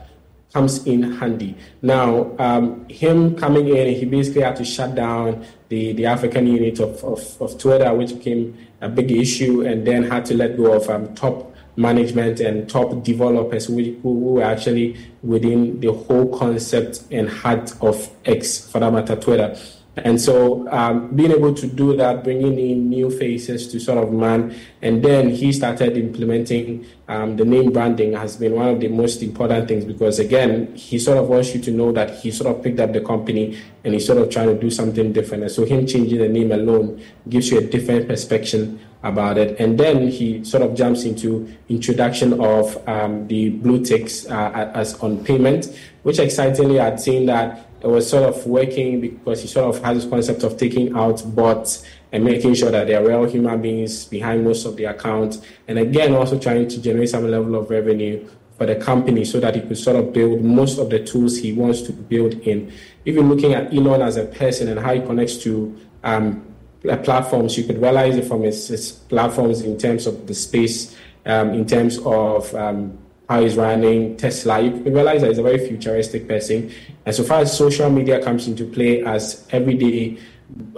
comes 0.52 0.86
in 0.86 1.02
handy. 1.12 1.56
Now, 1.82 2.34
um, 2.38 2.88
him 2.88 3.36
coming 3.36 3.68
in, 3.68 3.94
he 3.94 4.04
basically 4.04 4.42
had 4.42 4.56
to 4.56 4.64
shut 4.64 4.94
down 4.94 5.44
the, 5.68 5.92
the 5.92 6.06
African 6.06 6.46
unit 6.46 6.80
of, 6.80 7.04
of, 7.04 7.42
of 7.42 7.58
Twitter, 7.58 7.92
which 7.94 8.14
became 8.14 8.56
a 8.80 8.88
big 8.88 9.10
issue, 9.10 9.66
and 9.66 9.86
then 9.86 10.04
had 10.04 10.24
to 10.26 10.34
let 10.34 10.56
go 10.56 10.72
of 10.72 10.88
um, 10.88 11.14
top 11.14 11.54
management 11.76 12.40
and 12.40 12.68
top 12.68 13.04
developers 13.04 13.66
who, 13.66 13.94
who 14.02 14.12
were 14.14 14.42
actually 14.42 14.96
within 15.22 15.78
the 15.80 15.92
whole 15.92 16.36
concept 16.36 17.04
and 17.10 17.28
heart 17.28 17.72
of 17.82 18.10
X, 18.24 18.68
for 18.70 18.80
that 18.80 18.92
matter, 18.92 19.16
Twitter. 19.16 19.56
And 20.04 20.20
so 20.20 20.68
um, 20.70 21.14
being 21.14 21.30
able 21.30 21.54
to 21.54 21.66
do 21.66 21.96
that, 21.96 22.24
bringing 22.24 22.58
in 22.58 22.88
new 22.88 23.10
faces 23.10 23.70
to 23.72 23.80
sort 23.80 23.98
of 23.98 24.12
man, 24.12 24.54
and 24.82 25.02
then 25.02 25.30
he 25.30 25.52
started 25.52 25.96
implementing 25.96 26.86
um, 27.08 27.36
the 27.36 27.44
name 27.44 27.72
branding 27.72 28.12
has 28.12 28.36
been 28.36 28.52
one 28.52 28.68
of 28.68 28.80
the 28.80 28.88
most 28.88 29.22
important 29.22 29.66
things 29.66 29.86
because 29.86 30.18
again, 30.18 30.74
he 30.74 30.98
sort 30.98 31.16
of 31.16 31.28
wants 31.28 31.54
you 31.54 31.60
to 31.62 31.70
know 31.70 31.90
that 31.92 32.10
he 32.16 32.30
sort 32.30 32.54
of 32.54 32.62
picked 32.62 32.78
up 32.80 32.92
the 32.92 33.00
company 33.00 33.58
and 33.82 33.94
he's 33.94 34.06
sort 34.06 34.18
of 34.18 34.28
trying 34.28 34.48
to 34.48 34.60
do 34.60 34.70
something 34.70 35.12
different. 35.12 35.42
And 35.44 35.52
so 35.52 35.64
him 35.64 35.86
changing 35.86 36.18
the 36.18 36.28
name 36.28 36.52
alone 36.52 37.02
gives 37.28 37.50
you 37.50 37.58
a 37.58 37.62
different 37.62 38.08
perspective 38.08 38.78
about 39.02 39.38
it. 39.38 39.58
And 39.58 39.78
then 39.80 40.08
he 40.08 40.44
sort 40.44 40.62
of 40.62 40.74
jumps 40.74 41.04
into 41.04 41.50
introduction 41.70 42.40
of 42.40 42.76
um, 42.86 43.26
the 43.28 43.50
blue 43.50 43.82
ticks 43.82 44.26
uh, 44.26 44.70
as 44.74 44.94
on 45.00 45.24
payment, 45.24 45.78
which 46.02 46.18
excitingly 46.18 46.78
I'd 46.78 47.00
seen 47.00 47.24
that 47.26 47.67
it 47.80 47.86
was 47.86 48.08
sort 48.08 48.24
of 48.24 48.46
working 48.46 49.00
because 49.00 49.42
he 49.42 49.48
sort 49.48 49.74
of 49.74 49.82
had 49.82 49.96
this 49.96 50.06
concept 50.06 50.42
of 50.42 50.56
taking 50.56 50.96
out 50.96 51.22
bots 51.34 51.84
and 52.10 52.24
making 52.24 52.54
sure 52.54 52.70
that 52.70 52.86
there 52.86 53.02
are 53.02 53.06
real 53.06 53.24
human 53.24 53.62
beings 53.62 54.04
behind 54.06 54.42
most 54.44 54.64
of 54.64 54.76
the 54.76 54.84
accounts. 54.84 55.40
And 55.68 55.78
again, 55.78 56.14
also 56.14 56.38
trying 56.38 56.68
to 56.68 56.82
generate 56.82 57.10
some 57.10 57.30
level 57.30 57.54
of 57.54 57.70
revenue 57.70 58.28
for 58.56 58.66
the 58.66 58.74
company 58.74 59.24
so 59.24 59.38
that 59.38 59.54
he 59.54 59.60
could 59.60 59.78
sort 59.78 59.96
of 59.96 60.12
build 60.12 60.42
most 60.42 60.78
of 60.78 60.90
the 60.90 61.04
tools 61.04 61.38
he 61.38 61.52
wants 61.52 61.82
to 61.82 61.92
build 61.92 62.34
in. 62.40 62.72
Even 63.04 63.28
looking 63.28 63.54
at 63.54 63.72
Elon 63.72 64.02
as 64.02 64.16
a 64.16 64.24
person 64.24 64.68
and 64.68 64.80
how 64.80 64.94
he 64.94 65.00
connects 65.00 65.36
to 65.38 65.78
um, 66.02 66.44
platforms, 66.82 67.56
you 67.56 67.64
could 67.64 67.80
realize 67.80 68.16
it 68.16 68.24
from 68.24 68.42
his, 68.42 68.68
his, 68.68 68.92
platforms 68.92 69.62
in 69.62 69.78
terms 69.78 70.06
of 70.06 70.26
the 70.26 70.34
space, 70.34 70.96
um, 71.26 71.50
in 71.50 71.66
terms 71.66 71.98
of 71.98 72.52
um, 72.54 72.98
how 73.28 73.42
he's 73.42 73.56
running 73.56 74.16
Tesla, 74.16 74.60
you 74.60 74.70
realize 74.70 75.20
that 75.20 75.28
he's 75.28 75.38
a 75.38 75.42
very 75.42 75.58
futuristic 75.58 76.26
person. 76.26 76.72
And 77.04 77.14
so 77.14 77.22
far 77.24 77.40
as 77.40 77.56
social 77.56 77.90
media 77.90 78.22
comes 78.22 78.48
into 78.48 78.64
play 78.64 79.04
as 79.04 79.46
everyday, 79.50 80.18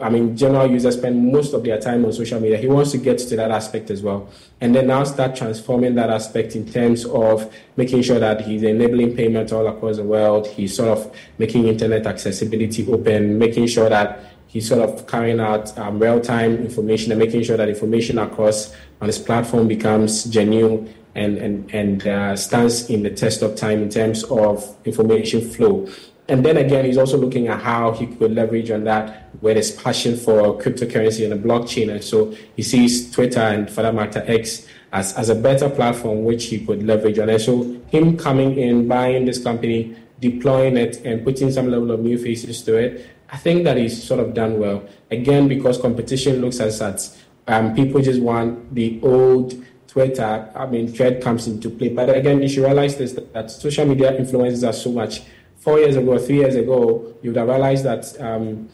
I 0.02 0.10
mean, 0.10 0.36
general 0.36 0.68
users 0.68 0.96
spend 0.96 1.32
most 1.32 1.54
of 1.54 1.62
their 1.62 1.80
time 1.80 2.04
on 2.04 2.12
social 2.12 2.40
media. 2.40 2.56
He 2.56 2.66
wants 2.66 2.90
to 2.90 2.98
get 2.98 3.18
to 3.18 3.36
that 3.36 3.52
aspect 3.52 3.88
as 3.90 4.02
well. 4.02 4.28
And 4.60 4.74
then 4.74 4.88
now 4.88 5.04
start 5.04 5.36
transforming 5.36 5.94
that 5.94 6.10
aspect 6.10 6.56
in 6.56 6.70
terms 6.70 7.04
of 7.04 7.54
making 7.76 8.02
sure 8.02 8.18
that 8.18 8.40
he's 8.40 8.64
enabling 8.64 9.14
payment 9.14 9.52
all 9.52 9.68
across 9.68 9.98
the 9.98 10.02
world. 10.02 10.48
He's 10.48 10.74
sort 10.74 10.98
of 10.98 11.14
making 11.38 11.68
internet 11.68 12.04
accessibility 12.04 12.84
open, 12.90 13.38
making 13.38 13.68
sure 13.68 13.88
that 13.88 14.24
he's 14.48 14.68
sort 14.68 14.80
of 14.80 15.06
carrying 15.06 15.38
out 15.38 15.78
um, 15.78 16.00
real-time 16.00 16.56
information 16.56 17.12
and 17.12 17.20
making 17.20 17.44
sure 17.44 17.56
that 17.56 17.68
information 17.68 18.18
across 18.18 18.74
on 19.00 19.06
his 19.06 19.20
platform 19.20 19.68
becomes 19.68 20.24
genuine 20.24 20.92
and, 21.14 21.38
and, 21.38 21.74
and 21.74 22.06
uh, 22.06 22.36
stands 22.36 22.88
in 22.88 23.02
the 23.02 23.10
test 23.10 23.42
of 23.42 23.56
time 23.56 23.82
in 23.82 23.88
terms 23.88 24.24
of 24.24 24.76
information 24.84 25.40
flow. 25.40 25.88
And 26.28 26.44
then 26.44 26.56
again, 26.56 26.84
he's 26.84 26.96
also 26.96 27.16
looking 27.16 27.48
at 27.48 27.60
how 27.60 27.90
he 27.90 28.06
could 28.06 28.32
leverage 28.32 28.70
on 28.70 28.84
that 28.84 29.28
with 29.42 29.56
his 29.56 29.72
passion 29.72 30.16
for 30.16 30.56
cryptocurrency 30.58 31.28
and 31.28 31.32
the 31.32 31.48
blockchain. 31.48 31.90
And 31.90 32.04
so 32.04 32.32
he 32.54 32.62
sees 32.62 33.10
Twitter 33.10 33.40
and 33.40 33.68
for 33.68 33.82
that 33.82 33.94
matter 33.94 34.22
X 34.26 34.66
as, 34.92 35.12
as 35.14 35.28
a 35.28 35.34
better 35.34 35.68
platform 35.68 36.24
which 36.24 36.46
he 36.46 36.64
could 36.64 36.84
leverage 36.84 37.18
on. 37.18 37.28
And 37.30 37.42
so 37.42 37.80
him 37.88 38.16
coming 38.16 38.56
in, 38.58 38.86
buying 38.86 39.24
this 39.24 39.42
company, 39.42 39.96
deploying 40.20 40.76
it 40.76 41.04
and 41.04 41.24
putting 41.24 41.50
some 41.50 41.68
level 41.68 41.90
of 41.90 42.00
new 42.00 42.16
faces 42.16 42.62
to 42.62 42.76
it, 42.76 43.08
I 43.32 43.36
think 43.36 43.64
that 43.64 43.76
he's 43.76 44.00
sort 44.00 44.20
of 44.20 44.32
done 44.32 44.60
well. 44.60 44.84
Again, 45.10 45.48
because 45.48 45.80
competition 45.80 46.40
looks 46.40 46.60
as 46.60 46.78
that 46.78 47.08
um, 47.48 47.74
people 47.74 48.00
just 48.00 48.20
want 48.20 48.72
the 48.72 49.00
old 49.02 49.54
Twitter, 49.90 50.48
I 50.54 50.66
mean, 50.66 50.86
Thread 50.86 51.20
comes 51.20 51.48
into 51.48 51.68
play. 51.68 51.88
But 51.88 52.16
again, 52.16 52.40
you 52.40 52.48
should 52.48 52.64
realize 52.64 52.96
this 52.96 53.12
that, 53.14 53.32
that 53.32 53.50
social 53.50 53.84
media 53.84 54.16
influences 54.16 54.62
us 54.62 54.84
so 54.84 54.92
much. 54.92 55.22
Four 55.56 55.80
years 55.80 55.96
ago, 55.96 56.16
three 56.16 56.36
years 56.36 56.54
ago, 56.54 57.12
you 57.22 57.30
would 57.30 57.36
have 57.36 57.48
realized 57.48 57.84
that, 57.84 58.20
um, 58.20 58.68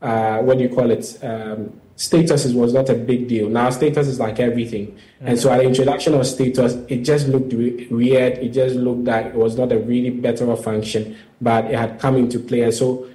uh, 0.00 0.38
what 0.38 0.56
do 0.56 0.64
you 0.64 0.70
call 0.70 0.90
it? 0.90 1.18
Um, 1.22 1.78
status 1.96 2.50
was 2.54 2.72
not 2.72 2.88
a 2.88 2.94
big 2.94 3.28
deal. 3.28 3.50
Now, 3.50 3.68
status 3.68 4.08
is 4.08 4.18
like 4.18 4.40
everything. 4.40 4.86
Mm-hmm. 4.86 5.26
And 5.28 5.38
so, 5.38 5.52
at 5.52 5.58
the 5.58 5.64
introduction 5.64 6.14
of 6.14 6.26
status, 6.26 6.72
it 6.88 7.02
just 7.02 7.28
looked 7.28 7.52
re- 7.52 7.86
weird. 7.90 8.38
It 8.38 8.48
just 8.48 8.74
looked 8.74 9.04
like 9.04 9.26
it 9.26 9.34
was 9.34 9.58
not 9.58 9.72
a 9.72 9.78
really 9.78 10.10
better 10.10 10.56
function, 10.56 11.16
but 11.40 11.66
it 11.66 11.76
had 11.76 12.00
come 12.00 12.16
into 12.16 12.40
play. 12.40 12.62
And 12.62 12.72
so, 12.74 13.08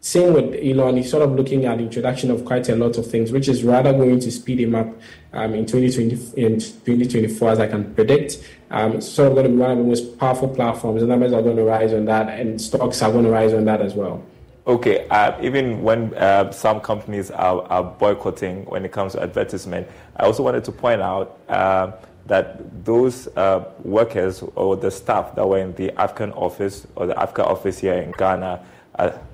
same 0.00 0.34
with 0.34 0.54
Elon, 0.54 0.98
he's 0.98 1.10
sort 1.10 1.24
of 1.24 1.32
looking 1.32 1.64
at 1.64 1.78
the 1.78 1.84
introduction 1.84 2.30
of 2.30 2.44
quite 2.44 2.68
a 2.68 2.76
lot 2.76 2.96
of 2.96 3.10
things, 3.10 3.32
which 3.32 3.48
is 3.48 3.64
rather 3.64 3.92
going 3.92 4.20
to 4.20 4.30
speed 4.30 4.60
him 4.60 4.74
up 4.74 4.86
um, 5.32 5.54
in 5.54 5.66
2020 5.66 6.40
in 6.40 6.60
2024, 6.60 7.50
as 7.50 7.58
I 7.58 7.66
can 7.66 7.92
predict. 7.94 8.38
Um, 8.70 8.92
it's 8.92 9.08
sort 9.08 9.28
of 9.28 9.34
going 9.34 9.46
to 9.46 9.50
be 9.50 9.56
one 9.56 9.72
of 9.72 9.78
the 9.78 9.84
most 9.84 10.16
powerful 10.18 10.48
platforms. 10.48 11.00
The 11.00 11.08
numbers 11.08 11.32
are 11.32 11.42
going 11.42 11.56
to 11.56 11.64
rise 11.64 11.92
on 11.92 12.04
that, 12.04 12.28
and 12.28 12.60
stocks 12.60 13.02
are 13.02 13.10
going 13.10 13.24
to 13.24 13.30
rise 13.30 13.52
on 13.52 13.64
that 13.64 13.80
as 13.80 13.94
well. 13.94 14.24
Okay, 14.66 15.06
uh, 15.08 15.40
even 15.40 15.82
when 15.82 16.12
uh, 16.14 16.50
some 16.50 16.80
companies 16.80 17.30
are, 17.30 17.62
are, 17.62 17.84
boycotting 17.84 18.64
when 18.64 18.84
it 18.84 18.90
comes 18.90 19.12
to 19.12 19.22
advertisement, 19.22 19.86
I 20.16 20.24
also 20.24 20.42
wanted 20.42 20.64
to 20.64 20.72
point 20.72 21.00
out 21.00 21.38
uh, 21.48 21.92
that 22.26 22.84
those 22.84 23.28
uh, 23.36 23.72
workers 23.84 24.42
or 24.56 24.76
the 24.76 24.90
staff 24.90 25.36
that 25.36 25.48
were 25.48 25.58
in 25.58 25.72
the 25.74 25.92
African 26.00 26.32
office 26.32 26.84
or 26.96 27.06
the 27.06 27.20
Africa 27.20 27.44
office 27.44 27.78
here 27.78 27.94
in 27.94 28.10
Ghana 28.12 28.64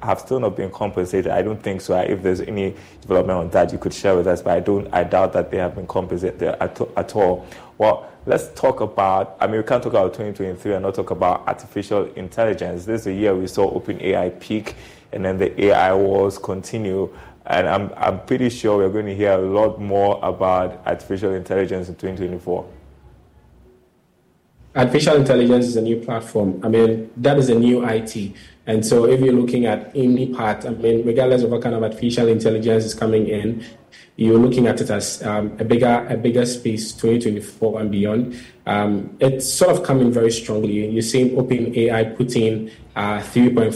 have 0.03 0.21
still 0.21 0.41
not 0.41 0.57
been 0.57 0.71
compensated. 0.71 1.31
I 1.31 1.43
don't 1.43 1.63
think 1.63 1.81
so. 1.81 1.97
If 1.99 2.23
there's 2.23 2.41
any 2.41 2.75
development 3.01 3.39
on 3.39 3.51
that, 3.51 3.73
you 3.73 3.79
could 3.79 3.95
share 3.95 4.17
with 4.17 4.27
us. 4.27 4.43
But 4.43 4.57
I 4.57 4.61
don't. 4.61 4.93
I 4.93 5.05
doubt 5.05 5.33
that 5.35 5.51
they 5.51 5.59
have 5.59 5.75
been 5.75 5.87
compensated 5.87 6.43
at, 6.43 6.81
at 6.97 7.17
all. 7.17 7.47
Well, 7.79 8.11
let's 8.27 8.49
talk 8.55 8.81
about. 8.81 9.37
I 9.41 9.47
mean, 9.47 9.59
we 9.59 9.63
can't 9.63 9.83
talk 9.83 9.93
about 9.93 10.15
2023 10.15 10.75
and 10.75 10.83
not 10.83 10.95
talk 10.95 11.11
about 11.11 11.47
artificial 11.47 12.05
intelligence. 12.15 12.85
This 12.85 13.03
is 13.03 13.07
a 13.09 13.13
year 13.13 13.35
we 13.35 13.47
saw 13.47 13.79
OpenAI 13.79 14.39
peak, 14.41 14.75
and 15.13 15.25
then 15.25 15.39
the 15.39 15.67
AI 15.67 15.95
wars 15.95 16.39
continue. 16.39 17.15
And 17.47 17.69
I'm 17.69 17.93
I'm 17.97 18.25
pretty 18.25 18.51
sure 18.51 18.79
we're 18.79 18.89
going 18.89 19.07
to 19.07 19.15
hear 19.17 19.33
a 19.33 19.43
lot 19.43 19.81
more 19.81 20.19
about 20.23 20.81
artificial 20.87 21.35
intelligence 21.35 21.89
in 21.89 21.95
2024 21.97 22.82
artificial 24.75 25.17
intelligence 25.17 25.67
is 25.67 25.77
a 25.77 25.83
new 25.83 25.97
platform. 25.97 26.61
I 26.63 26.69
mean, 26.69 27.11
that 27.17 27.39
is 27.39 27.49
a 27.49 27.55
new 27.55 27.85
IT. 27.87 28.35
And 28.67 28.87
so 28.87 29.07
if 29.07 29.21
you're 29.21 29.35
looking 29.35 29.67
at 29.67 29.91
any 29.95 30.33
part, 30.33 30.65
I 30.65 30.71
mean, 30.71 31.05
regardless 31.05 31.43
of 31.43 31.51
what 31.51 31.63
kind 31.63 31.75
of 31.75 31.83
artificial 31.83 32.29
intelligence 32.29 32.85
is 32.85 32.95
coming 32.95 33.27
in, 33.29 33.65
you're 34.17 34.39
looking 34.39 34.67
at 34.67 34.81
it 34.81 34.91
as 34.91 35.23
um, 35.23 35.57
a 35.59 35.65
bigger 35.65 36.07
a 36.09 36.17
bigger 36.17 36.45
space 36.45 36.93
2024 36.93 37.81
and 37.81 37.91
beyond. 37.91 38.41
Um, 38.67 39.17
it's 39.21 39.51
sort 39.51 39.71
of 39.77 39.83
coming 39.83 40.13
very 40.13 40.31
strongly. 40.31 40.89
You're 40.89 41.03
seeing 41.03 41.37
open 41.37 41.77
ai 41.77 42.05
putting 42.05 42.71
uh, 42.95 43.19
3.5 43.19 43.73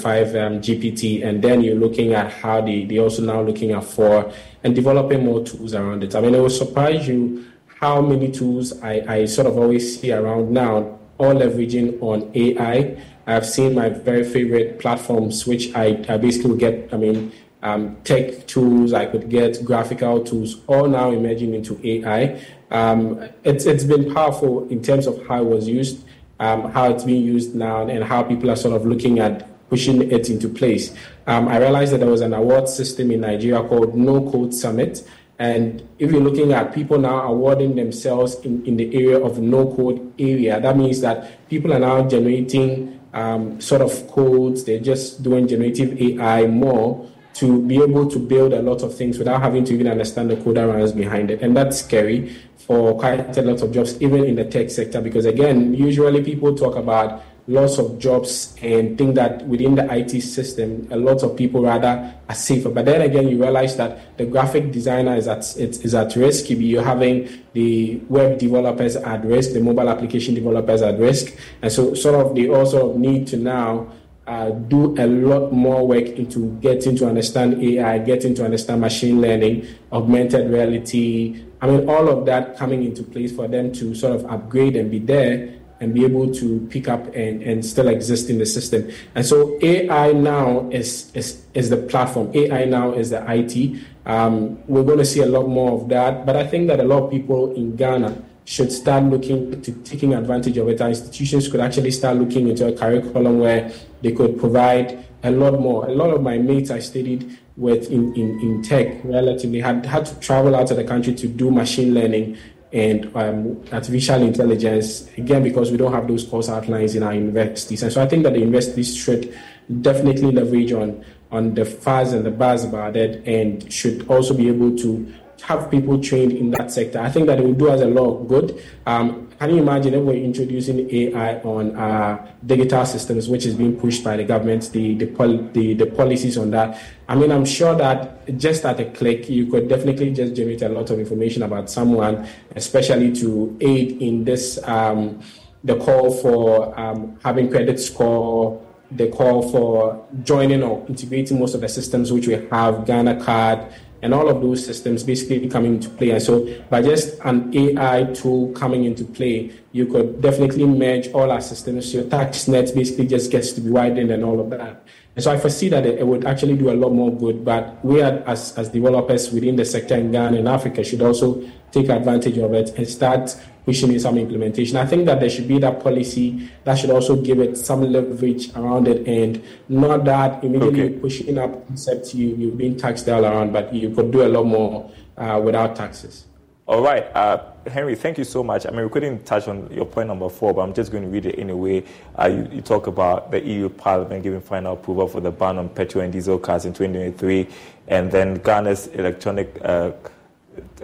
um, 0.47 0.61
GPT, 0.61 1.25
and 1.25 1.43
then 1.43 1.63
you're 1.63 1.75
looking 1.75 2.13
at 2.13 2.31
how 2.31 2.61
they, 2.61 2.85
they're 2.85 3.03
also 3.03 3.23
now 3.23 3.41
looking 3.41 3.73
at 3.73 3.83
four 3.83 4.31
and 4.63 4.75
developing 4.75 5.25
more 5.25 5.43
tools 5.43 5.75
around 5.75 6.05
it. 6.05 6.15
I 6.15 6.21
mean, 6.21 6.35
it 6.35 6.41
will 6.41 6.51
surprise 6.51 7.09
you 7.09 7.45
how 7.81 8.01
many 8.01 8.31
tools 8.31 8.81
I, 8.83 9.05
I 9.07 9.25
sort 9.27 9.47
of 9.47 9.59
always 9.59 10.01
see 10.01 10.13
around 10.13 10.51
now, 10.51 10.99
all 11.19 11.35
leveraging 11.35 12.03
on 12.03 12.31
AI. 12.35 13.03
I've 13.27 13.47
seen 13.47 13.75
my 13.75 13.89
very 13.91 14.25
favorite 14.25 14.79
platforms, 14.79 15.47
which 15.47 15.75
I, 15.75 16.05
I 16.09 16.17
basically 16.17 16.57
get, 16.57 16.93
I 16.93 16.97
mean, 16.97 17.33
um, 17.63 17.97
tech 18.05 18.47
tools, 18.47 18.93
I 18.93 19.07
could 19.07 19.29
get 19.29 19.63
graphical 19.65 20.23
tools, 20.25 20.63
all 20.67 20.89
now 20.89 21.11
emerging 21.11 21.55
into 21.55 21.81
AI. 21.85 22.41
Um, 22.71 23.29
it's, 23.45 23.67
it's 23.67 23.85
been 23.85 24.13
powerful 24.15 24.69
in 24.69 24.83
terms 24.83 25.07
of 25.07 25.27
how 25.27 25.43
it 25.43 25.47
was 25.47 25.69
used, 25.69 26.05
um, 26.41 26.71
how 26.73 26.91
it's 26.91 27.05
being 27.05 27.25
used 27.25 27.55
now, 27.55 27.87
and 27.87 28.05
how 28.05 28.23
people 28.23 28.51
are 28.51 28.57
sort 28.57 28.75
of 28.75 28.87
looking 28.87 29.19
at 29.19 29.49
pushing 29.69 30.11
it 30.11 30.31
into 30.31 30.49
place. 30.49 30.95
Um, 31.27 31.49
I 31.49 31.59
realized 31.59 31.93
that 31.93 31.99
there 31.99 32.09
was 32.09 32.21
an 32.21 32.33
award 32.33 32.69
system 32.69 33.11
in 33.11 33.21
Nigeria 33.23 33.67
called 33.67 33.97
No 33.97 34.31
Code 34.31 34.55
Summit. 34.55 35.07
And 35.39 35.87
if 35.99 36.11
you're 36.11 36.23
looking 36.23 36.53
at 36.53 36.75
people 36.75 36.99
now 36.99 37.23
awarding 37.23 37.77
themselves 37.77 38.37
in, 38.37 38.65
in 38.65 38.77
the 38.77 38.95
area 38.95 39.19
of 39.19 39.39
no 39.39 39.75
code 39.75 40.15
area, 40.19 40.61
that 40.61 40.77
means 40.77 41.01
that 41.03 41.49
people 41.49 41.73
are 41.75 41.79
now 41.79 42.09
generating 42.09 43.01
um, 43.13 43.61
sort 43.61 43.83
of 43.83 44.09
codes, 44.09 44.65
they're 44.65 44.81
just 44.81 45.23
doing 45.23 45.47
generative 45.47 46.01
AI 46.01 46.47
more 46.47 47.11
to 47.35 47.61
be 47.67 47.77
able 47.83 48.09
to 48.11 48.19
build 48.19 48.55
a 48.55 48.63
lot 48.63 48.83
of 48.83 48.97
things 48.97 49.19
without 49.19 49.43
having 49.43 49.63
to 49.67 49.75
even 49.75 49.89
understand 49.89 50.31
the 50.31 50.37
code 50.37 50.57
that 50.57 50.65
runs 50.65 50.93
behind 50.93 51.31
it. 51.31 51.43
And 51.43 51.55
that's 51.55 51.79
scary 51.79 52.35
for 52.57 52.99
quite 52.99 53.37
a 53.37 53.43
lot 53.43 53.61
of 53.61 53.73
jobs, 53.73 54.01
even 54.01 54.25
in 54.25 54.37
the 54.37 54.45
tech 54.45 54.71
sector, 54.71 55.03
because 55.03 55.27
again, 55.27 55.75
usually 55.75 56.25
people 56.25 56.55
talk 56.55 56.77
about 56.77 57.23
loss 57.49 57.79
of 57.79 57.99
jobs 57.99 58.57
and 58.61 58.99
think 58.99 59.15
that 59.15 59.47
within 59.47 59.77
the 59.77 59.95
IT 59.95 60.21
system, 60.21 60.89
a 60.91 60.97
lot 60.97 61.23
of 61.23 61.37
people 61.37 61.63
rather 61.63 62.13
are 62.29 62.35
safer. 62.35 62.71
But 62.71 62.87
then 62.87 63.01
again, 63.03 63.29
you 63.29 63.41
realize 63.41 63.77
that 63.77 64.17
the 64.19 64.27
graphic 64.27 64.73
designer 64.73 65.15
is 65.15 65.29
at 65.29 65.57
is 65.57 65.95
at 65.95 66.17
risk. 66.17 66.51
You're 66.51 66.83
having 66.83 67.29
the 67.53 67.97
web 68.09 68.39
developers 68.39 68.97
at 68.97 69.25
risk, 69.25 69.53
the 69.53 69.61
mobile 69.61 69.89
application 69.89 70.35
developers 70.35 70.83
at 70.83 70.99
risk, 70.99 71.35
and 71.63 71.71
so 71.71 71.95
sort 71.95 72.15
of 72.17 72.35
they 72.35 72.49
also 72.49 72.97
need 72.97 73.27
to 73.29 73.37
now. 73.37 73.93
Uh, 74.27 74.51
do 74.51 74.93
a 74.99 75.07
lot 75.07 75.53
more 75.53 75.87
work 75.87 76.05
into 76.05 76.51
getting 76.59 76.97
to 76.97 77.07
understand 77.07 77.63
AI, 77.63 77.97
getting 77.99 78.35
to 78.35 78.45
understand 78.45 78.81
machine 78.81 79.21
learning, 79.21 79.65
augmented 79.93 80.51
reality. 80.51 81.45
I 81.61 81.69
mean, 81.69 81.89
all 81.89 82.09
of 82.09 82.27
that 82.27 82.57
coming 82.57 82.83
into 82.83 83.05
place 83.05 83.31
for 83.31 83.47
them 83.47 83.73
to 83.75 83.95
sort 83.95 84.17
of 84.17 84.27
upgrade 84.27 84.75
and 84.75 84.91
be 84.91 84.99
there 84.99 85.56
and 85.81 85.95
be 85.95 86.05
able 86.05 86.33
to 86.35 86.67
pick 86.71 86.89
up 86.89 87.07
and, 87.15 87.43
and 87.43 87.65
still 87.65 87.89
exist 87.89 88.31
in 88.31 88.39
the 88.39 88.47
system. 88.47 88.91
And 89.15 89.25
so 89.25 89.59
AI 89.63 90.13
now 90.13 90.69
is, 90.71 91.11
is, 91.15 91.45
is 91.55 91.71
the 91.71 91.77
platform. 91.77 92.31
AI 92.35 92.65
now 92.65 92.93
is 92.93 93.11
the 93.11 93.25
IT. 93.29 93.83
Um, 94.07 94.59
we're 94.67 94.85
going 94.85 94.99
to 94.99 95.05
see 95.05 95.21
a 95.21 95.27
lot 95.27 95.49
more 95.49 95.81
of 95.81 95.89
that. 95.91 96.25
But 96.25 96.37
I 96.37 96.47
think 96.47 96.69
that 96.69 96.81
a 96.81 96.85
lot 96.85 97.05
of 97.05 97.11
people 97.11 97.55
in 97.55 97.77
Ghana 97.77 98.23
should 98.47 98.73
start 98.73 99.05
looking 99.05 99.61
to 99.61 99.73
taking 99.83 100.15
advantage 100.15 100.57
of 100.57 100.69
it. 100.69 100.81
Our 100.81 100.89
institutions 100.89 101.49
could 101.49 101.61
actually 101.61 101.91
start 101.91 102.17
looking 102.17 102.49
into 102.49 102.67
a 102.67 102.73
curriculum 102.73 103.41
where 103.41 103.73
they 104.03 104.13
could 104.13 104.39
provide 104.39 105.05
a 105.25 105.31
lot 105.31 105.61
more. 105.61 105.87
A 105.87 105.93
lot 105.93 106.11
of 106.11 106.23
my 106.23 106.39
mates 106.39 106.71
I 106.71 106.79
studied 106.79 107.39
with 107.57 107.91
in, 107.91 108.15
in, 108.15 108.39
in 108.41 108.63
tech 108.63 109.01
relatively 109.03 109.61
had 109.61 109.85
had 109.85 110.07
to 110.07 110.15
travel 110.21 110.55
out 110.55 110.71
of 110.71 110.77
the 110.77 110.85
country 110.85 111.15
to 111.15 111.27
do 111.27 111.51
machine 111.51 111.95
learning 111.95 112.37
and 112.73 113.15
um, 113.17 113.65
artificial 113.73 114.23
intelligence, 114.23 115.09
again, 115.17 115.43
because 115.43 115.71
we 115.71 115.77
don't 115.77 115.93
have 115.93 116.09
those 116.09 116.25
course 116.25 116.49
outlines 116.49 116.95
in 116.95 117.03
our 117.03 117.15
universities. 117.15 117.83
And 117.83 117.93
so 117.93 118.03
I 118.03 118.07
think 118.07 118.25
that 118.25 118.33
the 118.33 118.41
universities 118.41 118.95
should 118.97 119.37
definitely 119.83 120.33
leverage 120.33 120.73
on, 120.73 121.05
on 121.31 121.55
the 121.55 121.65
fuzz 121.65 122.13
and 122.13 122.27
the 122.27 122.31
buzz 122.31 122.65
about 122.65 122.97
it 122.97 123.27
and 123.27 123.73
should 123.73 124.09
also 124.09 124.35
be 124.35 124.49
able 124.49 124.77
to 124.79 125.13
have 125.43 125.71
people 125.71 126.01
trained 126.01 126.33
in 126.33 126.51
that 126.53 126.71
sector. 126.71 126.99
I 126.99 127.11
think 127.11 127.27
that 127.27 127.39
it 127.39 127.45
will 127.45 127.55
do 127.55 127.69
us 127.69 127.81
a 127.81 127.87
lot 127.87 128.21
of 128.21 128.29
good. 128.29 128.63
Um, 128.87 129.29
can 129.39 129.51
you 129.51 129.59
imagine 129.59 129.95
if 129.95 130.03
we're 130.03 130.15
introducing 130.15 130.91
AI 130.91 131.41
on 131.41 131.77
uh, 131.77 132.33
digital 132.45 132.87
systems, 132.87 133.29
which 133.29 133.45
is 133.45 133.55
being 133.55 133.79
pushed 133.79 134.03
by 134.03 134.17
the 134.17 134.25
government, 134.25 134.71
the 134.73 134.95
the, 134.95 135.07
pol- 135.07 135.43
the 135.53 135.75
the 135.75 135.87
policies 135.87 136.39
on 136.39 136.51
that? 136.53 136.81
I 137.09 137.15
mean, 137.17 137.31
I'm 137.31 137.45
sure 137.45 137.75
that 137.75 138.37
just 138.39 138.65
at 138.65 138.81
a 138.81 138.87
click, 138.87 139.29
you 139.29 139.47
could 139.51 139.69
definitely 139.69 140.13
just 140.13 140.35
generate 140.35 140.63
a 140.63 140.69
lot 140.69 140.91
of 140.91 140.99
information 140.99 141.43
about 141.43 141.69
someone, 141.69 142.27
especially 142.55 143.13
to 143.17 143.57
aid 143.61 144.01
in 144.01 144.25
this 144.25 144.59
um, 144.67 145.21
the 145.65 145.77
call 145.77 146.15
for 146.15 146.79
um, 146.79 147.19
having 147.23 147.51
credit 147.51 147.79
score, 147.79 148.65
the 148.93 149.09
call 149.09 149.51
for 149.51 150.07
joining 150.23 150.63
or 150.63 150.85
integrating 150.89 151.39
most 151.39 151.55
of 151.55 151.61
the 151.61 151.69
systems 151.69 152.13
which 152.13 152.27
we 152.27 152.35
have, 152.51 152.87
Ghana 152.87 153.23
Card 153.23 153.67
and 154.03 154.13
all 154.15 154.29
of 154.29 154.41
those 154.41 154.65
systems 154.65 155.03
basically 155.03 155.49
coming 155.49 155.75
into 155.75 155.89
play. 155.91 156.11
And 156.11 156.23
so, 156.23 156.47
by 156.69 156.83
just 156.83 157.19
an 157.25 157.57
AI 157.57 158.05
tool 158.15 158.53
coming 158.53 158.85
into 158.85 159.05
play, 159.05 159.53
you 159.73 159.87
could 159.87 160.21
definitely 160.21 160.67
merge 160.67 161.09
all 161.09 161.31
our 161.31 161.41
systems. 161.41 161.93
Your 161.93 162.05
tax 162.05 162.49
net 162.49 162.73
basically 162.75 163.07
just 163.07 163.31
gets 163.31 163.53
to 163.53 163.61
be 163.61 163.71
widened 163.71 164.11
and 164.11 164.25
all 164.25 164.41
of 164.41 164.51
that. 164.51 164.85
And 165.15 165.25
so, 165.25 165.33
I 165.33 165.39
foresee 165.39 165.69
that 165.71 165.87
it, 165.87 166.07
would 166.07 166.25
actually 166.25 166.57
do 166.57 166.71
a 166.71 166.77
lot 166.77 166.91
more 166.91 167.11
good. 167.11 167.45
But 167.45 167.85
we, 167.85 168.03
are, 168.03 168.23
as, 168.27 168.57
as 168.59 168.69
developers 168.69 169.33
within 169.33 169.57
the 169.57 169.65
sector 169.65 169.95
in 169.95 170.13
Ghana 170.13 170.39
and 170.39 170.49
Africa, 170.49 170.85
should 170.85 171.03
also 171.03 171.43
take 171.73 171.89
advantage 171.89 172.39
of 172.39 172.53
it 172.55 172.71
and 172.77 172.89
start 172.89 173.35
pushing 173.67 173.93
in 173.93 174.01
some 174.01 174.17
implementation. 174.17 174.77
I 174.77 174.87
think 174.87 175.05
that 175.07 175.19
there 175.19 175.29
should 175.29 175.49
be 175.49 175.59
that 175.59 175.83
policy 175.83 176.49
that 176.65 176.79
should 176.79 176.91
also 176.91 177.17
give 177.17 177.41
it 177.41 177.59
some 177.59 177.83
leverage 177.83 178.55
around 178.55 178.87
it 178.87 179.07
and 179.09 179.43
not 179.69 180.05
that 180.05 180.43
immediately 180.45 180.85
okay. 180.85 180.99
pushing 180.99 181.37
up 181.37 181.67
concept 181.67 182.15
you, 182.15 182.29
you're 182.37 182.53
being 182.53 182.77
taxed 182.77 183.09
all 183.09 183.25
around, 183.25 183.53
but 183.53 183.75
you 183.75 183.91
could 183.91 184.13
do 184.13 184.23
a 184.25 184.29
lot 184.29 184.45
more 184.45 184.91
uh, 185.17 185.41
without 185.45 185.75
taxes. 185.75 186.27
All 186.69 186.81
right. 186.81 187.05
Uh, 187.15 187.43
Henry, 187.67 187.97
thank 187.97 188.19
you 188.19 188.25
so 188.25 188.45
much. 188.45 188.67
I 188.67 188.71
mean, 188.71 188.85
we 188.85 188.89
couldn't 188.89 189.25
touch 189.25 189.49
on 189.49 189.69
your 189.73 189.85
point 189.85 190.09
number 190.09 190.29
four, 190.29 190.55
but 190.55 190.63
I'm 190.63 190.75
just 190.75 190.93
going 190.93 191.03
to 191.03 191.09
read 191.09 191.27
it 191.27 191.39
anyway. 191.39 191.85
Uh, 192.17 192.27
you, 192.27 192.49
you, 192.53 192.61
talk 192.61 192.87
about 192.87 193.31
the 193.33 193.45
EU 193.45 193.69
Parliament 193.69 194.23
giving 194.23 194.41
final 194.41 194.75
approval 194.75 195.09
for 195.09 195.21
the 195.21 195.31
ban 195.31 195.59
on 195.59 195.69
petrol 195.69 196.05
and 196.05 196.13
diesel 196.13 196.39
cars 196.39 196.65
in 196.65 196.73
2023, 196.73 197.49
and 197.89 198.11
then 198.11 198.39
Ghana's 198.39 198.89
electronic 198.89 199.59
uh, 199.63 199.93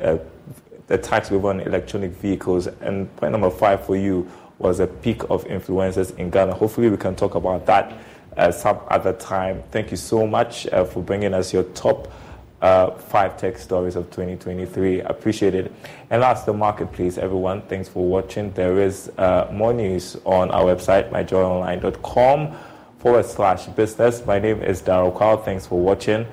uh 0.01 0.19
the 0.93 0.99
tax 0.99 1.31
waiver 1.31 1.49
on 1.49 1.61
electronic 1.61 2.11
vehicles. 2.11 2.67
And 2.67 3.15
point 3.17 3.33
number 3.33 3.49
five 3.49 3.87
for 3.87 3.97
you 3.97 4.31
was 4.59 4.79
a 4.79 4.87
peak 4.87 5.23
of 5.31 5.43
influencers 5.47 6.15
in 6.19 6.29
Ghana. 6.29 6.53
Hopefully, 6.53 6.91
we 6.91 6.99
can 6.99 7.17
talk 7.17 7.35
about 7.35 7.65
that 7.65 7.95
uh, 8.37 8.53
some 8.53 8.79
other 8.89 9.15
time. 9.15 9.63
Thank 9.71 9.91
you 9.91 9.97
so 9.97 10.27
much 10.27 10.67
uh, 10.67 10.85
for 10.85 11.03
bringing 11.03 11.33
us 11.33 11.51
your 11.51 11.63
top 11.63 12.13
uh, 12.61 12.91
five 12.91 13.39
tech 13.39 13.57
stories 13.57 13.97
of 13.97 14.05
2023. 14.11 15.01
Appreciate 15.01 15.55
it. 15.55 15.73
And 16.11 16.21
last, 16.21 16.45
the 16.45 16.53
marketplace, 16.53 17.17
everyone. 17.17 17.63
Thanks 17.63 17.89
for 17.89 18.05
watching. 18.05 18.53
There 18.53 18.79
is 18.79 19.11
uh, 19.17 19.49
more 19.51 19.73
news 19.73 20.19
on 20.27 20.51
our 20.51 20.75
website, 20.75 21.11
myjoyonline.com 21.11 22.55
forward 22.99 23.25
slash 23.25 23.65
business. 23.69 24.27
My 24.27 24.39
name 24.39 24.63
is 24.63 24.83
Daryl 24.83 25.17
Kwao. 25.17 25.43
Thanks 25.43 25.67
for 25.67 25.81
watching. 25.81 26.27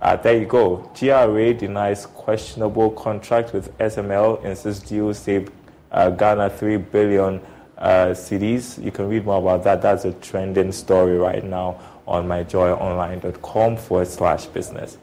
Uh, 0.00 0.16
there 0.16 0.38
you 0.38 0.46
go. 0.46 0.90
GRA 0.98 1.54
denies 1.54 2.06
questionable 2.06 2.90
contract 2.90 3.52
with 3.52 3.76
SML, 3.78 4.44
insists 4.44 4.88
deal 4.88 5.12
save 5.14 5.50
uh, 5.90 6.10
Ghana 6.10 6.50
3 6.50 6.76
billion 6.76 7.40
uh, 7.78 8.08
cedis. 8.08 8.82
You 8.82 8.90
can 8.90 9.08
read 9.08 9.24
more 9.24 9.38
about 9.38 9.64
that. 9.64 9.82
That's 9.82 10.04
a 10.04 10.12
trending 10.12 10.72
story 10.72 11.18
right 11.18 11.44
now 11.44 11.80
on 12.06 12.26
myjoyonline.com 12.26 13.76
forward 13.76 14.08
slash 14.08 14.46
business. 14.46 14.98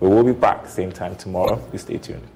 We 0.00 0.08
will 0.08 0.24
be 0.24 0.32
back 0.32 0.68
same 0.68 0.92
time 0.92 1.16
tomorrow. 1.16 1.56
Please 1.56 1.82
stay 1.82 1.98
tuned. 1.98 2.35